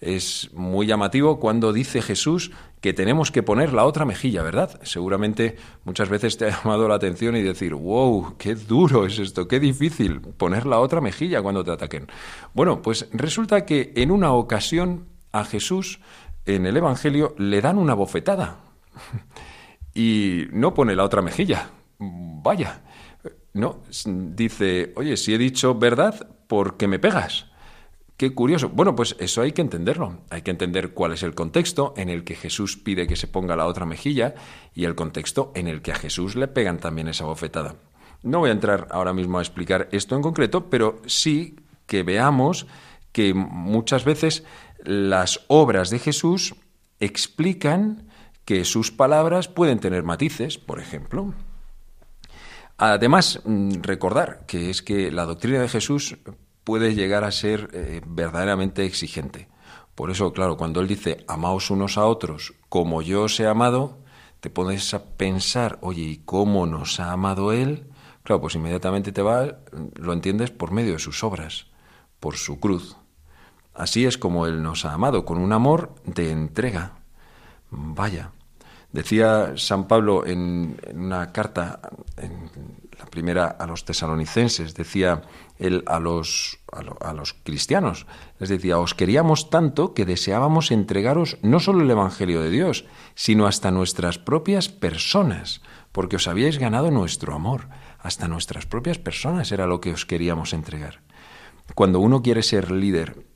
es 0.00 0.48
muy 0.54 0.86
llamativo 0.86 1.38
cuando 1.38 1.74
dice 1.74 2.00
Jesús 2.00 2.52
que 2.80 2.94
tenemos 2.94 3.30
que 3.30 3.42
poner 3.42 3.74
la 3.74 3.84
otra 3.84 4.06
mejilla, 4.06 4.42
¿verdad? 4.42 4.80
Seguramente 4.82 5.58
muchas 5.84 6.08
veces 6.08 6.38
te 6.38 6.46
ha 6.46 6.56
llamado 6.56 6.88
la 6.88 6.94
atención 6.94 7.36
y 7.36 7.42
decir, 7.42 7.74
wow, 7.74 8.34
qué 8.38 8.54
duro 8.54 9.04
es 9.04 9.18
esto, 9.18 9.46
qué 9.46 9.60
difícil 9.60 10.22
poner 10.22 10.64
la 10.64 10.78
otra 10.78 11.02
mejilla 11.02 11.42
cuando 11.42 11.64
te 11.64 11.72
ataquen. 11.72 12.06
Bueno, 12.54 12.80
pues 12.80 13.10
resulta 13.12 13.66
que 13.66 13.92
en 13.94 14.10
una 14.10 14.32
ocasión 14.32 15.04
a 15.32 15.44
Jesús 15.44 16.00
en 16.46 16.66
el 16.66 16.76
Evangelio 16.76 17.34
le 17.38 17.60
dan 17.60 17.78
una 17.78 17.94
bofetada 17.94 18.58
y 19.94 20.46
no 20.52 20.74
pone 20.74 20.96
la 20.96 21.04
otra 21.04 21.22
mejilla. 21.22 21.70
Vaya, 21.98 22.82
no, 23.52 23.82
dice, 24.06 24.92
oye, 24.96 25.16
si 25.16 25.34
he 25.34 25.38
dicho 25.38 25.74
verdad, 25.74 26.28
¿por 26.46 26.76
qué 26.76 26.88
me 26.88 26.98
pegas? 26.98 27.46
Qué 28.16 28.34
curioso. 28.34 28.68
Bueno, 28.68 28.94
pues 28.94 29.16
eso 29.18 29.40
hay 29.40 29.52
que 29.52 29.62
entenderlo. 29.62 30.18
Hay 30.28 30.42
que 30.42 30.50
entender 30.50 30.92
cuál 30.92 31.14
es 31.14 31.22
el 31.22 31.34
contexto 31.34 31.94
en 31.96 32.10
el 32.10 32.22
que 32.22 32.36
Jesús 32.36 32.76
pide 32.76 33.06
que 33.06 33.16
se 33.16 33.28
ponga 33.28 33.56
la 33.56 33.66
otra 33.66 33.86
mejilla 33.86 34.34
y 34.74 34.84
el 34.84 34.94
contexto 34.94 35.52
en 35.54 35.68
el 35.68 35.80
que 35.80 35.92
a 35.92 35.94
Jesús 35.94 36.36
le 36.36 36.46
pegan 36.46 36.78
también 36.78 37.08
esa 37.08 37.24
bofetada. 37.24 37.76
No 38.22 38.40
voy 38.40 38.50
a 38.50 38.52
entrar 38.52 38.88
ahora 38.90 39.14
mismo 39.14 39.38
a 39.38 39.42
explicar 39.42 39.88
esto 39.92 40.16
en 40.16 40.22
concreto, 40.22 40.68
pero 40.68 41.00
sí 41.06 41.56
que 41.86 42.02
veamos 42.02 42.66
que 43.12 43.32
muchas 43.32 44.04
veces 44.04 44.44
las 44.84 45.40
obras 45.48 45.90
de 45.90 45.98
Jesús 45.98 46.54
explican 46.98 48.08
que 48.44 48.64
sus 48.64 48.90
palabras 48.90 49.48
pueden 49.48 49.80
tener 49.80 50.02
matices, 50.02 50.58
por 50.58 50.80
ejemplo. 50.80 51.34
Además, 52.76 53.40
mm, 53.44 53.82
recordar 53.82 54.46
que 54.46 54.70
es 54.70 54.82
que 54.82 55.10
la 55.10 55.24
doctrina 55.26 55.60
de 55.60 55.68
Jesús 55.68 56.16
puede 56.64 56.94
llegar 56.94 57.24
a 57.24 57.30
ser 57.30 57.68
eh, 57.72 58.00
verdaderamente 58.06 58.84
exigente. 58.84 59.48
Por 59.94 60.10
eso, 60.10 60.32
claro, 60.32 60.56
cuando 60.56 60.80
Él 60.80 60.88
dice, 60.88 61.24
amaos 61.28 61.70
unos 61.70 61.98
a 61.98 62.06
otros 62.06 62.54
como 62.68 63.02
yo 63.02 63.24
os 63.24 63.38
he 63.38 63.46
amado, 63.46 63.98
te 64.40 64.50
pones 64.50 64.94
a 64.94 65.04
pensar, 65.16 65.78
oye, 65.82 66.02
¿y 66.02 66.16
cómo 66.24 66.66
nos 66.66 67.00
ha 67.00 67.12
amado 67.12 67.52
Él? 67.52 67.86
Claro, 68.22 68.40
pues 68.40 68.54
inmediatamente 68.54 69.12
te 69.12 69.22
va, 69.22 69.58
lo 69.96 70.12
entiendes 70.12 70.50
por 70.50 70.70
medio 70.70 70.94
de 70.94 70.98
sus 70.98 71.22
obras, 71.22 71.66
por 72.18 72.36
su 72.36 72.60
cruz, 72.60 72.96
Así 73.74 74.06
es 74.06 74.18
como 74.18 74.46
Él 74.46 74.62
nos 74.62 74.84
ha 74.84 74.92
amado, 74.92 75.24
con 75.24 75.38
un 75.38 75.52
amor 75.52 75.94
de 76.04 76.30
entrega. 76.30 76.98
Vaya. 77.70 78.32
Decía 78.92 79.52
San 79.56 79.86
Pablo 79.86 80.26
en, 80.26 80.76
una 80.92 81.30
carta, 81.32 81.80
la 82.98 83.06
primera 83.06 83.46
a 83.46 83.66
los 83.66 83.84
tesalonicenses, 83.84 84.74
decía 84.74 85.22
él 85.60 85.84
a 85.86 86.00
los, 86.00 86.58
a, 86.72 87.12
los 87.12 87.34
cristianos, 87.34 88.06
les 88.40 88.48
decía, 88.48 88.80
os 88.80 88.94
queríamos 88.94 89.48
tanto 89.48 89.94
que 89.94 90.04
deseábamos 90.04 90.72
entregaros 90.72 91.38
no 91.42 91.60
solo 91.60 91.82
el 91.82 91.90
Evangelio 91.90 92.42
de 92.42 92.50
Dios, 92.50 92.84
sino 93.14 93.46
hasta 93.46 93.70
nuestras 93.70 94.18
propias 94.18 94.68
personas, 94.68 95.62
porque 95.92 96.16
os 96.16 96.26
habíais 96.26 96.58
ganado 96.58 96.90
nuestro 96.90 97.34
amor, 97.34 97.68
hasta 98.00 98.26
nuestras 98.26 98.66
propias 98.66 98.98
personas 98.98 99.52
era 99.52 99.66
lo 99.66 99.80
que 99.80 99.92
os 99.92 100.04
queríamos 100.04 100.52
entregar. 100.52 101.00
Cuando 101.76 102.00
uno 102.00 102.22
quiere 102.22 102.42
ser 102.42 102.72
líder 102.72 103.29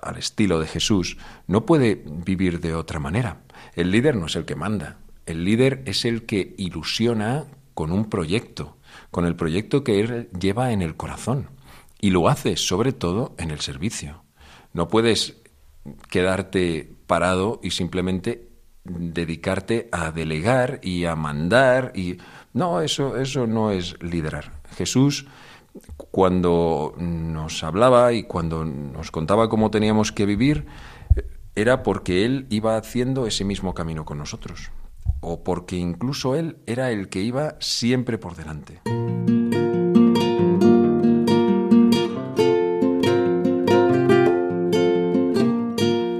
al 0.00 0.16
estilo 0.16 0.60
de 0.60 0.66
Jesús, 0.66 1.16
no 1.46 1.66
puede 1.66 2.02
vivir 2.06 2.60
de 2.60 2.74
otra 2.74 2.98
manera. 2.98 3.42
El 3.74 3.90
líder 3.90 4.16
no 4.16 4.26
es 4.26 4.36
el 4.36 4.44
que 4.44 4.56
manda, 4.56 4.98
el 5.26 5.44
líder 5.44 5.82
es 5.86 6.04
el 6.04 6.26
que 6.26 6.54
ilusiona 6.58 7.44
con 7.74 7.92
un 7.92 8.08
proyecto, 8.08 8.76
con 9.10 9.24
el 9.26 9.36
proyecto 9.36 9.84
que 9.84 10.00
él 10.00 10.28
lleva 10.38 10.72
en 10.72 10.82
el 10.82 10.96
corazón. 10.96 11.48
Y 12.00 12.10
lo 12.10 12.28
hace 12.28 12.56
sobre 12.56 12.92
todo 12.92 13.34
en 13.38 13.50
el 13.50 13.60
servicio. 13.60 14.24
No 14.72 14.88
puedes 14.88 15.40
quedarte 16.10 16.92
parado 17.06 17.60
y 17.62 17.70
simplemente 17.70 18.48
dedicarte 18.84 19.88
a 19.92 20.10
delegar 20.10 20.80
y 20.82 21.04
a 21.04 21.14
mandar 21.14 21.92
y 21.94 22.18
no, 22.52 22.80
eso 22.80 23.16
eso 23.16 23.46
no 23.46 23.70
es 23.70 23.96
liderar. 24.02 24.60
Jesús 24.76 25.26
cuando 26.10 26.94
nos 26.98 27.64
hablaba 27.64 28.12
y 28.12 28.24
cuando 28.24 28.64
nos 28.64 29.10
contaba 29.10 29.48
cómo 29.48 29.70
teníamos 29.70 30.12
que 30.12 30.26
vivir 30.26 30.66
era 31.54 31.82
porque 31.82 32.24
él 32.24 32.46
iba 32.50 32.76
haciendo 32.76 33.26
ese 33.26 33.44
mismo 33.44 33.74
camino 33.74 34.04
con 34.04 34.18
nosotros 34.18 34.70
o 35.20 35.44
porque 35.44 35.76
incluso 35.76 36.34
él 36.34 36.58
era 36.66 36.90
el 36.90 37.08
que 37.08 37.20
iba 37.20 37.56
siempre 37.60 38.18
por 38.18 38.34
delante. 38.34 38.80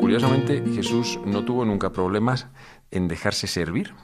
Curiosamente, 0.00 0.62
Jesús 0.74 1.18
no 1.26 1.44
tuvo 1.44 1.64
nunca 1.64 1.92
problemas 1.92 2.46
en 2.90 3.08
dejarse 3.08 3.46
servir. 3.46 3.94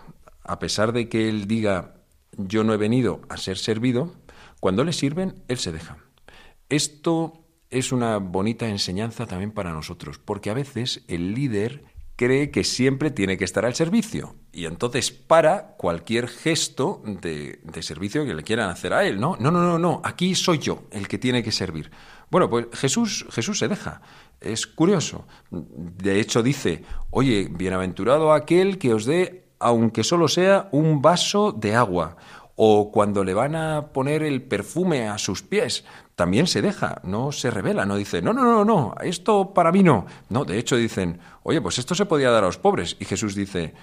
A 0.43 0.59
pesar 0.59 0.93
de 0.93 1.09
que 1.09 1.29
él 1.29 1.47
diga, 1.47 1.95
yo 2.37 2.65
no 2.65 2.73
he 2.73 2.79
venido 2.79 3.21
a 3.29 3.37
ser 3.37 3.59
servido, 3.59 4.15
cuando 4.61 4.85
le 4.85 4.93
sirven, 4.93 5.43
él 5.49 5.59
se 5.59 5.73
deja. 5.73 5.99
Esto 6.69 7.45
es 7.71 7.93
una 7.93 8.19
bonita 8.19 8.69
enseñanza 8.69 9.27
también 9.27 9.53
para 9.53 9.73
nosotros, 9.73 10.19
porque 10.19 10.51
a 10.51 10.55
veces 10.55 11.05
el 11.09 11.35
líder 11.35 11.85
cree 12.19 12.51
que 12.51 12.65
siempre 12.65 13.13
tiene 13.13 13.39
que 13.39 13.45
estar 13.45 13.65
al 13.65 13.77
servicio 13.77 14.35
y 14.53 14.65
entonces 14.65 15.13
para 15.13 15.77
cualquier 15.77 16.27
gesto 16.27 17.01
de, 17.05 17.61
servicio 17.81 18.27
que 18.27 18.35
le 18.35 18.43
quieran 18.43 18.71
hacer 18.71 18.93
a 18.93 19.07
él, 19.07 19.21
¿no? 19.21 19.37
No, 19.39 19.53
no, 19.53 19.63
no, 19.63 19.79
no, 19.79 20.01
aquí 20.03 20.35
soy 20.35 20.59
yo 20.59 20.83
el 20.91 21.07
que 21.07 21.19
tiene 21.19 21.45
que 21.45 21.53
servir. 21.53 21.93
Bueno, 22.29 22.51
pues 22.51 22.67
Jesús, 22.73 23.25
Jesús 23.31 23.61
se 23.61 23.69
deja. 23.69 24.03
Es 24.41 24.67
curioso. 24.67 25.27
De 25.51 26.19
hecho 26.19 26.43
dice, 26.43 26.83
oye, 27.11 27.49
bienaventurado 27.51 28.33
aquel 28.33 28.79
que 28.79 28.93
os 28.93 29.05
dé, 29.05 29.45
aunque 29.61 30.03
solo 30.03 30.27
sea 30.27 30.69
un 30.73 31.01
vaso 31.01 31.53
de 31.53 31.77
agua, 31.77 32.17
o 32.61 32.91
cuando 32.91 33.23
le 33.23 33.35
van 33.35 33.55
a 33.55 33.93
poner 33.93 34.25
el 34.25 34.43
perfume 34.43 35.09
a 35.09 35.17
sus 35.17 35.45
pies, 35.45 35.85
también 36.17 36.49
se 36.49 36.61
deja, 36.61 37.01
no 37.05 37.31
se 37.31 37.53
revela, 37.53 37.87
no 37.87 37.95
dice, 37.95 38.21
no, 38.21 38.33
no, 38.33 38.43
no, 38.43 38.65
no, 38.65 38.97
esto 39.01 39.55
para 39.55 39.71
mí 39.71 39.85
no. 39.85 40.07
No, 40.29 40.45
de 40.45 40.59
hecho 40.59 40.75
dicen, 40.75 41.21
oye, 41.45 41.61
pues 41.61 41.79
esto 41.79 41.95
se 41.95 42.07
podía 42.07 42.33
dar 42.33 42.43
a 42.43 42.49
los 42.49 42.59
pobres. 42.59 42.97
Y 42.99 43.05
Jesús 43.05 43.37
dice, 43.37 43.75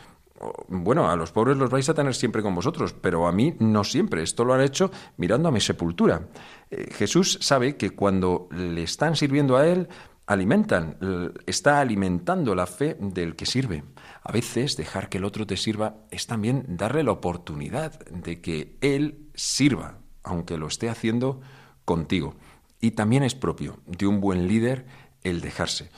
oh, 0.41 0.51
bueno, 0.67 1.09
a 1.09 1.15
los 1.15 1.31
pobres 1.31 1.55
los 1.55 1.69
vais 1.69 1.87
a 1.87 1.93
tener 1.93 2.13
siempre 2.13 2.41
con 2.41 2.53
vosotros, 2.53 2.93
pero 2.93 3.27
a 3.27 3.31
mí 3.31 3.55
no 3.59 3.85
siempre. 3.85 4.23
Esto 4.23 4.43
lo 4.43 4.53
han 4.53 4.59
hecho 4.59 4.91
mirando 5.15 5.47
a 5.47 5.53
mi 5.53 5.61
sepultura. 5.61 6.27
Eh, 6.69 6.89
Jesús 6.91 7.37
sabe 7.39 7.77
que 7.77 7.91
cuando 7.91 8.49
le 8.51 8.83
están 8.83 9.15
sirviendo 9.15 9.55
a 9.55 9.65
Él, 9.65 9.87
alimentan, 10.27 10.97
está 11.45 11.79
alimentando 11.79 12.55
la 12.55 12.65
fe 12.65 12.97
del 12.99 13.35
que 13.35 13.45
sirve. 13.45 13.83
A 14.23 14.31
veces 14.31 14.75
dejar 14.77 15.09
que 15.09 15.17
el 15.17 15.25
otro 15.25 15.45
te 15.45 15.57
sirva 15.57 15.95
es 16.11 16.27
también 16.27 16.65
darle 16.67 17.03
la 17.03 17.11
oportunidad 17.11 17.99
de 18.07 18.41
que 18.41 18.77
Él 18.81 19.29
sirva, 19.35 19.99
aunque 20.23 20.57
lo 20.57 20.67
esté 20.67 20.89
haciendo 20.89 21.41
contigo. 21.85 22.35
Y 22.81 22.91
también 22.91 23.23
es 23.23 23.35
propio 23.35 23.79
de 23.85 24.07
un 24.07 24.19
buen 24.19 24.47
líder 24.47 24.85
el 25.23 25.41
dejarse, 25.41 25.89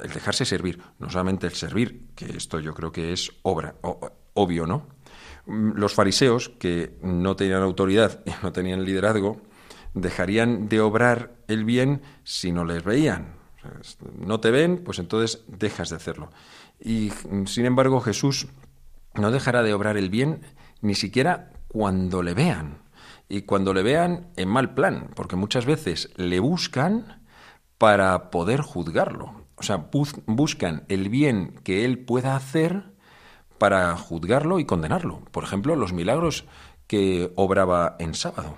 el 0.00 0.10
dejarse 0.10 0.44
servir, 0.44 0.80
no 0.98 1.08
solamente 1.08 1.46
el 1.46 1.54
servir, 1.54 2.08
que 2.16 2.36
esto 2.36 2.58
yo 2.58 2.74
creo 2.74 2.90
que 2.90 3.12
es 3.12 3.30
obra, 3.42 3.76
obvio, 4.34 4.66
¿no? 4.66 4.88
Mm, 5.46 5.72
los 5.76 5.94
fariseos, 5.94 6.48
que 6.48 6.98
no 7.02 7.36
tenían 7.36 7.62
autoridad 7.62 8.20
y 8.26 8.30
no 8.42 8.52
tenían 8.52 8.84
liderazgo, 8.84 9.40
dejarían 9.94 10.68
de 10.68 10.80
obrar 10.80 11.36
el 11.46 11.64
bien 11.64 12.02
si 12.24 12.50
no 12.50 12.64
les 12.64 12.82
veían. 12.82 13.43
No 14.18 14.40
te 14.40 14.50
ven, 14.50 14.82
pues 14.84 14.98
entonces 14.98 15.44
dejas 15.46 15.90
de 15.90 15.96
hacerlo. 15.96 16.30
Y 16.80 17.10
sin 17.46 17.66
embargo 17.66 18.00
Jesús 18.00 18.48
no 19.14 19.30
dejará 19.30 19.62
de 19.62 19.74
obrar 19.74 19.96
el 19.96 20.10
bien 20.10 20.40
ni 20.80 20.94
siquiera 20.94 21.52
cuando 21.68 22.22
le 22.22 22.34
vean 22.34 22.78
y 23.28 23.42
cuando 23.42 23.74
le 23.74 23.82
vean 23.82 24.28
en 24.36 24.48
mal 24.48 24.74
plan, 24.74 25.10
porque 25.14 25.36
muchas 25.36 25.66
veces 25.66 26.10
le 26.16 26.40
buscan 26.40 27.22
para 27.78 28.30
poder 28.30 28.60
juzgarlo. 28.60 29.44
O 29.56 29.62
sea, 29.62 29.88
buscan 30.26 30.84
el 30.88 31.08
bien 31.08 31.54
que 31.62 31.84
él 31.84 31.98
pueda 32.00 32.36
hacer 32.36 32.92
para 33.58 33.96
juzgarlo 33.96 34.58
y 34.58 34.66
condenarlo. 34.66 35.20
Por 35.30 35.44
ejemplo, 35.44 35.76
los 35.76 35.92
milagros 35.92 36.44
que 36.86 37.32
obraba 37.36 37.96
en 37.98 38.14
sábado. 38.14 38.56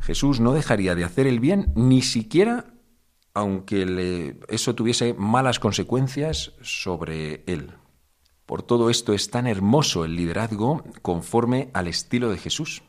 Jesús 0.00 0.40
no 0.40 0.52
dejaría 0.52 0.94
de 0.94 1.04
hacer 1.04 1.26
el 1.26 1.40
bien 1.40 1.72
ni 1.76 2.02
siquiera 2.02 2.73
aunque 3.34 4.36
eso 4.48 4.74
tuviese 4.74 5.12
malas 5.14 5.58
consecuencias 5.58 6.52
sobre 6.62 7.42
él. 7.46 7.72
Por 8.46 8.62
todo 8.62 8.90
esto 8.90 9.12
es 9.12 9.30
tan 9.30 9.46
hermoso 9.46 10.04
el 10.04 10.16
liderazgo 10.16 10.84
conforme 11.02 11.70
al 11.74 11.88
estilo 11.88 12.30
de 12.30 12.38
Jesús. 12.38 12.82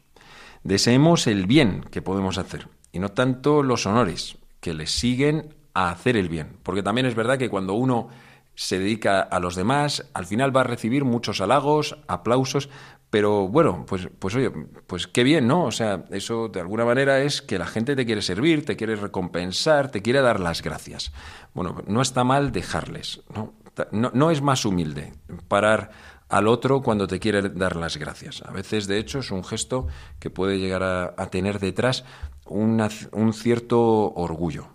Deseemos 0.63 1.27
el 1.27 1.47
bien 1.47 1.81
que 1.91 2.01
podemos 2.01 2.38
hacer 2.38 2.67
y 2.91 2.99
no 2.99 3.10
tanto 3.10 3.63
los 3.63 3.86
honores 3.86 4.38
que 4.60 4.73
le 4.73 4.88
siguen 4.88 5.55
a 5.73 5.89
hacer 5.89 6.17
el 6.17 6.29
bien. 6.29 6.58
Porque 6.63 6.84
también 6.84 7.08
es 7.08 7.15
verdad 7.15 7.38
que 7.38 7.49
cuando 7.49 7.73
uno 7.73 8.10
se 8.55 8.79
dedica 8.79 9.21
a 9.21 9.39
los 9.39 9.55
demás, 9.55 10.09
al 10.13 10.25
final 10.25 10.55
va 10.55 10.61
a 10.61 10.65
recibir 10.65 11.03
muchos 11.03 11.41
halagos, 11.41 11.97
aplausos, 12.07 12.69
pero 13.09 13.47
bueno, 13.47 13.85
pues, 13.87 14.09
pues 14.19 14.35
oye, 14.35 14.51
pues 14.87 15.07
qué 15.07 15.23
bien, 15.23 15.47
¿no? 15.47 15.63
O 15.65 15.71
sea, 15.71 16.05
eso 16.11 16.49
de 16.49 16.59
alguna 16.59 16.85
manera 16.85 17.21
es 17.21 17.41
que 17.41 17.57
la 17.57 17.67
gente 17.67 17.95
te 17.95 18.05
quiere 18.05 18.21
servir, 18.21 18.65
te 18.65 18.75
quiere 18.75 18.95
recompensar, 18.95 19.89
te 19.89 20.01
quiere 20.01 20.21
dar 20.21 20.39
las 20.39 20.61
gracias. 20.61 21.13
Bueno, 21.53 21.81
no 21.87 22.01
está 22.01 22.23
mal 22.23 22.51
dejarles, 22.51 23.21
¿no? 23.33 23.53
No, 23.91 24.09
no 24.13 24.31
es 24.31 24.41
más 24.41 24.65
humilde 24.65 25.13
parar 25.49 25.91
al 26.29 26.47
otro 26.47 26.81
cuando 26.81 27.07
te 27.07 27.19
quiere 27.19 27.41
dar 27.49 27.75
las 27.75 27.97
gracias. 27.97 28.41
A 28.45 28.51
veces, 28.51 28.87
de 28.87 28.97
hecho, 28.99 29.19
es 29.19 29.31
un 29.31 29.43
gesto 29.43 29.87
que 30.19 30.29
puede 30.29 30.59
llegar 30.59 30.83
a, 30.83 31.29
tener 31.29 31.59
detrás 31.59 32.05
un 32.45 33.33
cierto 33.33 34.13
orgullo. 34.13 34.74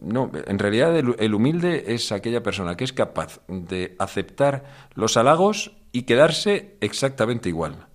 No, 0.00 0.30
en 0.34 0.58
realidad 0.58 0.96
el, 0.96 1.34
humilde 1.34 1.94
es 1.94 2.10
aquella 2.12 2.42
persona 2.42 2.76
que 2.76 2.84
es 2.84 2.92
capaz 2.92 3.40
de 3.48 3.94
aceptar 3.98 4.64
los 4.94 5.16
halagos 5.16 5.72
y 5.92 6.02
quedarse 6.02 6.76
exactamente 6.80 7.48
igual. 7.48 7.86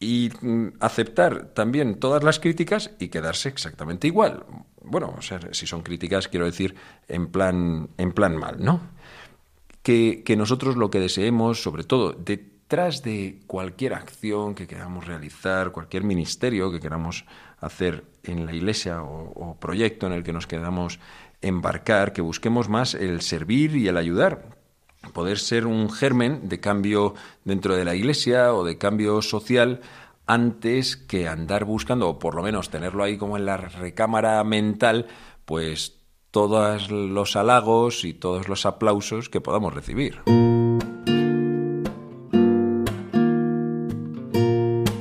Y 0.00 0.30
mm, 0.40 0.74
aceptar 0.80 1.54
también 1.54 2.00
todas 2.00 2.24
las 2.24 2.40
críticas 2.40 2.90
y 2.98 3.08
quedarse 3.08 3.48
exactamente 3.48 4.06
igual. 4.06 4.44
Bueno, 4.82 5.14
o 5.16 5.22
sea, 5.22 5.40
si 5.52 5.66
son 5.66 5.82
críticas, 5.82 6.28
quiero 6.28 6.46
decir, 6.46 6.74
en 7.08 7.28
plan, 7.28 7.90
en 7.98 8.12
plan 8.12 8.36
mal, 8.36 8.56
¿no? 8.58 8.80
que, 9.88 10.36
nosotros 10.36 10.76
lo 10.76 10.90
que 10.90 11.00
deseemos, 11.00 11.62
sobre 11.62 11.82
todo 11.84 12.12
detrás 12.12 13.02
de 13.02 13.40
cualquier 13.46 13.94
acción 13.94 14.54
que 14.54 14.66
queramos 14.66 15.06
realizar, 15.06 15.72
cualquier 15.72 16.04
ministerio 16.04 16.70
que 16.70 16.80
queramos 16.80 17.24
hacer 17.58 18.04
en 18.22 18.44
la 18.44 18.54
iglesia 18.54 19.02
o, 19.02 19.56
proyecto 19.58 20.06
en 20.06 20.12
el 20.12 20.22
que 20.22 20.34
nos 20.34 20.46
queramos 20.46 21.00
embarcar, 21.42 22.12
que 22.12 22.22
busquemos 22.22 22.68
más 22.68 22.94
el 22.94 23.20
servir 23.20 23.76
y 23.76 23.88
el 23.88 23.96
ayudar, 23.96 24.56
poder 25.12 25.38
ser 25.38 25.66
un 25.66 25.90
germen 25.90 26.48
de 26.48 26.60
cambio 26.60 27.14
dentro 27.44 27.76
de 27.76 27.84
la 27.84 27.94
iglesia 27.94 28.54
o 28.54 28.64
de 28.64 28.78
cambio 28.78 29.22
social 29.22 29.80
antes 30.26 30.96
que 30.96 31.26
andar 31.26 31.64
buscando, 31.64 32.08
o 32.08 32.18
por 32.18 32.34
lo 32.34 32.42
menos 32.42 32.70
tenerlo 32.70 33.02
ahí 33.02 33.16
como 33.16 33.36
en 33.36 33.46
la 33.46 33.56
recámara 33.56 34.42
mental, 34.44 35.06
pues 35.44 35.98
todos 36.30 36.90
los 36.90 37.36
halagos 37.36 38.04
y 38.04 38.12
todos 38.12 38.48
los 38.48 38.66
aplausos 38.66 39.30
que 39.30 39.40
podamos 39.40 39.72
recibir. 39.72 40.20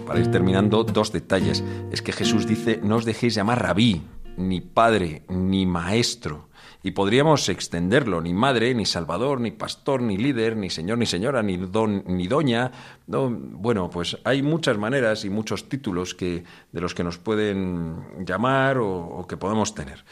Para 0.07 0.19
ir 0.21 0.31
terminando, 0.31 0.85
dos 0.85 1.11
detalles. 1.11 1.63
Es 1.91 2.01
que 2.01 2.13
Jesús 2.13 2.47
dice, 2.47 2.79
no 2.81 2.95
os 2.95 3.05
dejéis 3.05 3.35
llamar 3.35 3.61
rabí, 3.61 4.03
ni 4.37 4.61
padre, 4.61 5.23
ni 5.27 5.65
maestro. 5.65 6.47
Y 6.83 6.91
podríamos 6.91 7.49
extenderlo, 7.49 8.21
ni 8.21 8.33
madre, 8.33 8.73
ni 8.73 8.85
salvador, 8.85 9.41
ni 9.41 9.51
pastor, 9.51 10.01
ni 10.01 10.17
líder, 10.17 10.55
ni 10.55 10.69
señor, 10.69 10.97
ni 10.97 11.05
señora, 11.05 11.43
ni 11.43 11.57
don, 11.57 12.03
ni 12.05 12.27
doña. 12.27 12.71
No, 13.07 13.29
bueno, 13.29 13.89
pues 13.89 14.17
hay 14.23 14.41
muchas 14.41 14.77
maneras 14.77 15.25
y 15.25 15.29
muchos 15.29 15.67
títulos 15.67 16.13
que, 16.13 16.43
de 16.71 16.81
los 16.81 16.93
que 16.93 17.03
nos 17.03 17.17
pueden 17.17 18.25
llamar 18.25 18.77
o, 18.77 19.25
que 19.27 19.37
podemos 19.37 19.73
tener. 19.75 20.05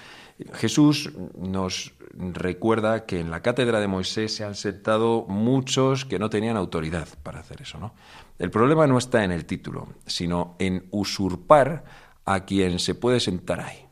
Jesús 0.54 1.14
nos 1.38 1.94
recuerda 2.14 3.06
que 3.06 3.22
en 3.22 3.32
la 3.32 3.42
cátedra 3.42 3.80
de 3.80 3.88
Moisés 3.88 4.36
se 4.36 4.44
han 4.44 4.56
sentado 4.56 5.26
muchos 5.30 6.04
que 6.04 6.20
no 6.20 6.30
tenían 6.30 6.58
autoridad 6.58 7.08
para 7.24 7.40
hacer 7.40 7.62
eso, 7.62 7.80
¿no? 7.80 7.94
El 8.38 8.52
problema 8.52 8.86
no 8.86 8.98
está 8.98 9.24
en 9.24 9.32
el 9.32 9.46
título, 9.46 9.88
sino 10.06 10.58
en 10.60 10.88
usurpar 10.92 11.86
a 12.26 12.42
quien 12.42 12.80
se 12.80 12.96
puede 12.96 13.22
sentar 13.22 13.62
ahí. 13.62 13.85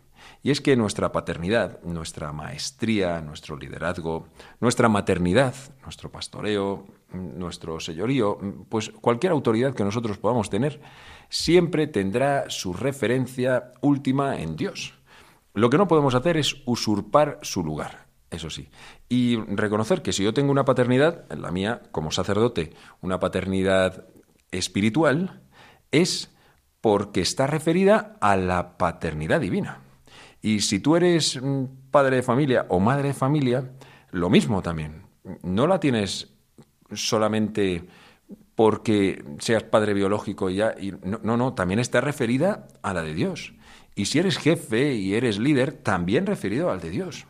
Y 0.45 0.51
es 0.51 0.59
que 0.59 0.75
nuestra 0.75 1.13
paternidad, 1.13 1.81
nuestra 1.83 2.33
maestría, 2.33 3.21
nuestro 3.21 3.55
liderazgo, 3.55 4.27
nuestra 4.59 4.89
maternidad, 4.89 5.55
nuestro 5.83 6.11
pastoreo, 6.11 6.85
nuestro 7.13 7.79
señorío, 7.79 8.37
pues 8.67 8.89
cualquier 8.89 9.31
autoridad 9.31 9.73
que 9.73 9.85
nosotros 9.85 10.17
podamos 10.17 10.49
tener, 10.49 10.81
siempre 11.29 11.87
tendrá 11.87 12.49
su 12.49 12.73
referencia 12.73 13.71
última 13.79 14.37
en 14.37 14.57
Dios. 14.57 14.93
Lo 15.53 15.69
que 15.69 15.77
no 15.77 15.87
podemos 15.87 16.13
hacer 16.13 16.35
es 16.35 16.57
usurpar 16.65 17.39
su 17.41 17.63
lugar. 17.63 18.07
eso 18.29 18.49
sí. 18.49 18.67
Y 19.07 19.37
reconocer 19.37 20.01
que 20.01 20.11
si 20.11 20.23
yo 20.23 20.33
tengo 20.33 20.51
una 20.51 20.65
paternidad, 20.65 21.31
la 21.31 21.51
mía 21.51 21.83
como 21.91 22.11
sacerdote, 22.11 22.73
una 22.99 23.17
paternidad 23.19 24.07
espiritual, 24.51 25.41
es 25.91 26.35
porque 26.81 27.21
está 27.21 27.47
referida 27.47 28.17
a 28.19 28.35
la 28.35 28.77
paternidad 28.77 29.39
divina. 29.39 29.82
Y 30.43 30.59
si 30.59 30.79
tú 30.79 30.97
eres 30.97 31.39
padre 31.89 32.17
de 32.17 32.21
familia 32.21 32.65
o 32.67 32.81
madre 32.81 33.07
de 33.07 33.13
familia, 33.13 33.71
lo 34.11 34.29
mismo 34.29 34.61
también. 34.61 35.03
No 35.41 35.67
la 35.67 35.79
tienes 35.79 36.33
solamente 36.91 37.87
porque 38.53 39.23
seas 39.39 39.63
padre 39.63 39.93
biológico 39.93 40.49
ya. 40.49 40.75
Y 40.77 40.91
no, 40.91 41.21
no, 41.23 41.37
no, 41.37 41.53
también 41.53 41.79
está 41.79 42.01
referida 42.01 42.67
a 42.81 42.93
la 42.93 43.03
de 43.03 43.13
Dios. 43.13 43.53
Y 43.95 44.05
si 44.05 44.19
eres 44.19 44.37
jefe 44.37 44.93
y 44.95 45.13
eres 45.13 45.39
líder, 45.39 45.71
también 45.71 46.25
referido 46.25 46.71
al 46.71 46.81
de 46.81 46.89
Dios. 46.89 47.25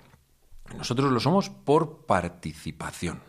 Nosotros 0.75 1.11
lo 1.11 1.19
somos 1.19 1.51
por 1.51 2.07
participación. 2.07 3.21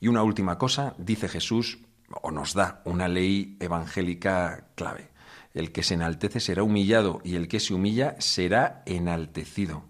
Y 0.00 0.08
una 0.08 0.24
última 0.24 0.58
cosa, 0.58 0.94
dice 0.98 1.28
Jesús, 1.28 1.78
o 2.22 2.32
nos 2.32 2.54
da 2.54 2.82
una 2.84 3.06
ley 3.06 3.56
evangélica 3.60 4.66
clave. 4.74 5.10
El 5.56 5.72
que 5.72 5.82
se 5.82 5.94
enaltece 5.94 6.38
será 6.38 6.62
humillado 6.62 7.22
y 7.24 7.34
el 7.34 7.48
que 7.48 7.60
se 7.60 7.72
humilla 7.72 8.14
será 8.18 8.82
enaltecido. 8.84 9.84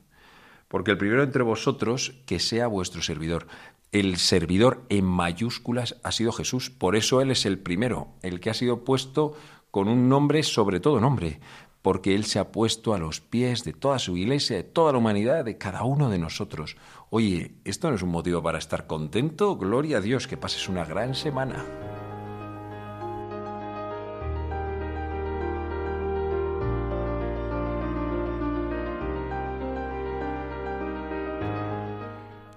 Porque 0.69 0.93
el 0.93 0.97
primero 0.97 1.25
entre 1.25 1.43
vosotros 1.43 2.15
que 2.25 2.39
sea 2.39 2.69
vuestro 2.69 3.03
servidor. 3.03 3.49
El 3.91 4.17
servidor 4.17 4.85
en 4.91 5.05
mayúsculas 5.05 5.97
ha 6.05 6.13
sido 6.13 6.31
Jesús. 6.31 6.71
Por 6.71 6.95
eso 6.95 7.21
Él 7.21 7.33
es 7.33 7.47
el 7.47 7.59
primero, 7.59 8.15
el 8.23 8.39
que 8.39 8.51
ha 8.51 8.55
sido 8.55 8.85
puesto 8.85 9.37
con 9.73 9.89
un 9.89 10.09
nombre 10.09 10.45
sobre 10.45 10.79
todo 10.79 11.01
nombre, 11.01 11.41
porque 11.83 12.15
Él 12.15 12.27
se 12.27 12.39
ha 12.39 12.53
puesto 12.53 12.95
a 12.95 12.99
los 12.99 13.21
pies 13.21 13.65
de 13.65 13.73
toda 13.73 13.99
su 13.99 14.17
iglesia, 14.17 14.57
de 14.57 14.63
toda 14.63 14.93
la 14.93 14.99
humanidad, 14.99 15.45
de 15.45 15.59
cada 15.59 15.83
uno 15.83 16.11
de 16.11 16.21
nosotros. 16.21 16.77
Oye, 17.11 17.57
¿esto 17.65 17.91
no 17.91 17.97
es 17.97 18.03
un 18.03 18.11
motivo 18.11 18.41
para 18.41 18.59
estar 18.59 18.87
contento? 18.87 19.57
Gloria 19.57 19.99
a 19.99 20.01
Dios, 20.01 20.29
que 20.29 20.37
pases 20.37 20.69
una 20.69 20.85
gran 20.85 21.17
semana. 21.17 21.65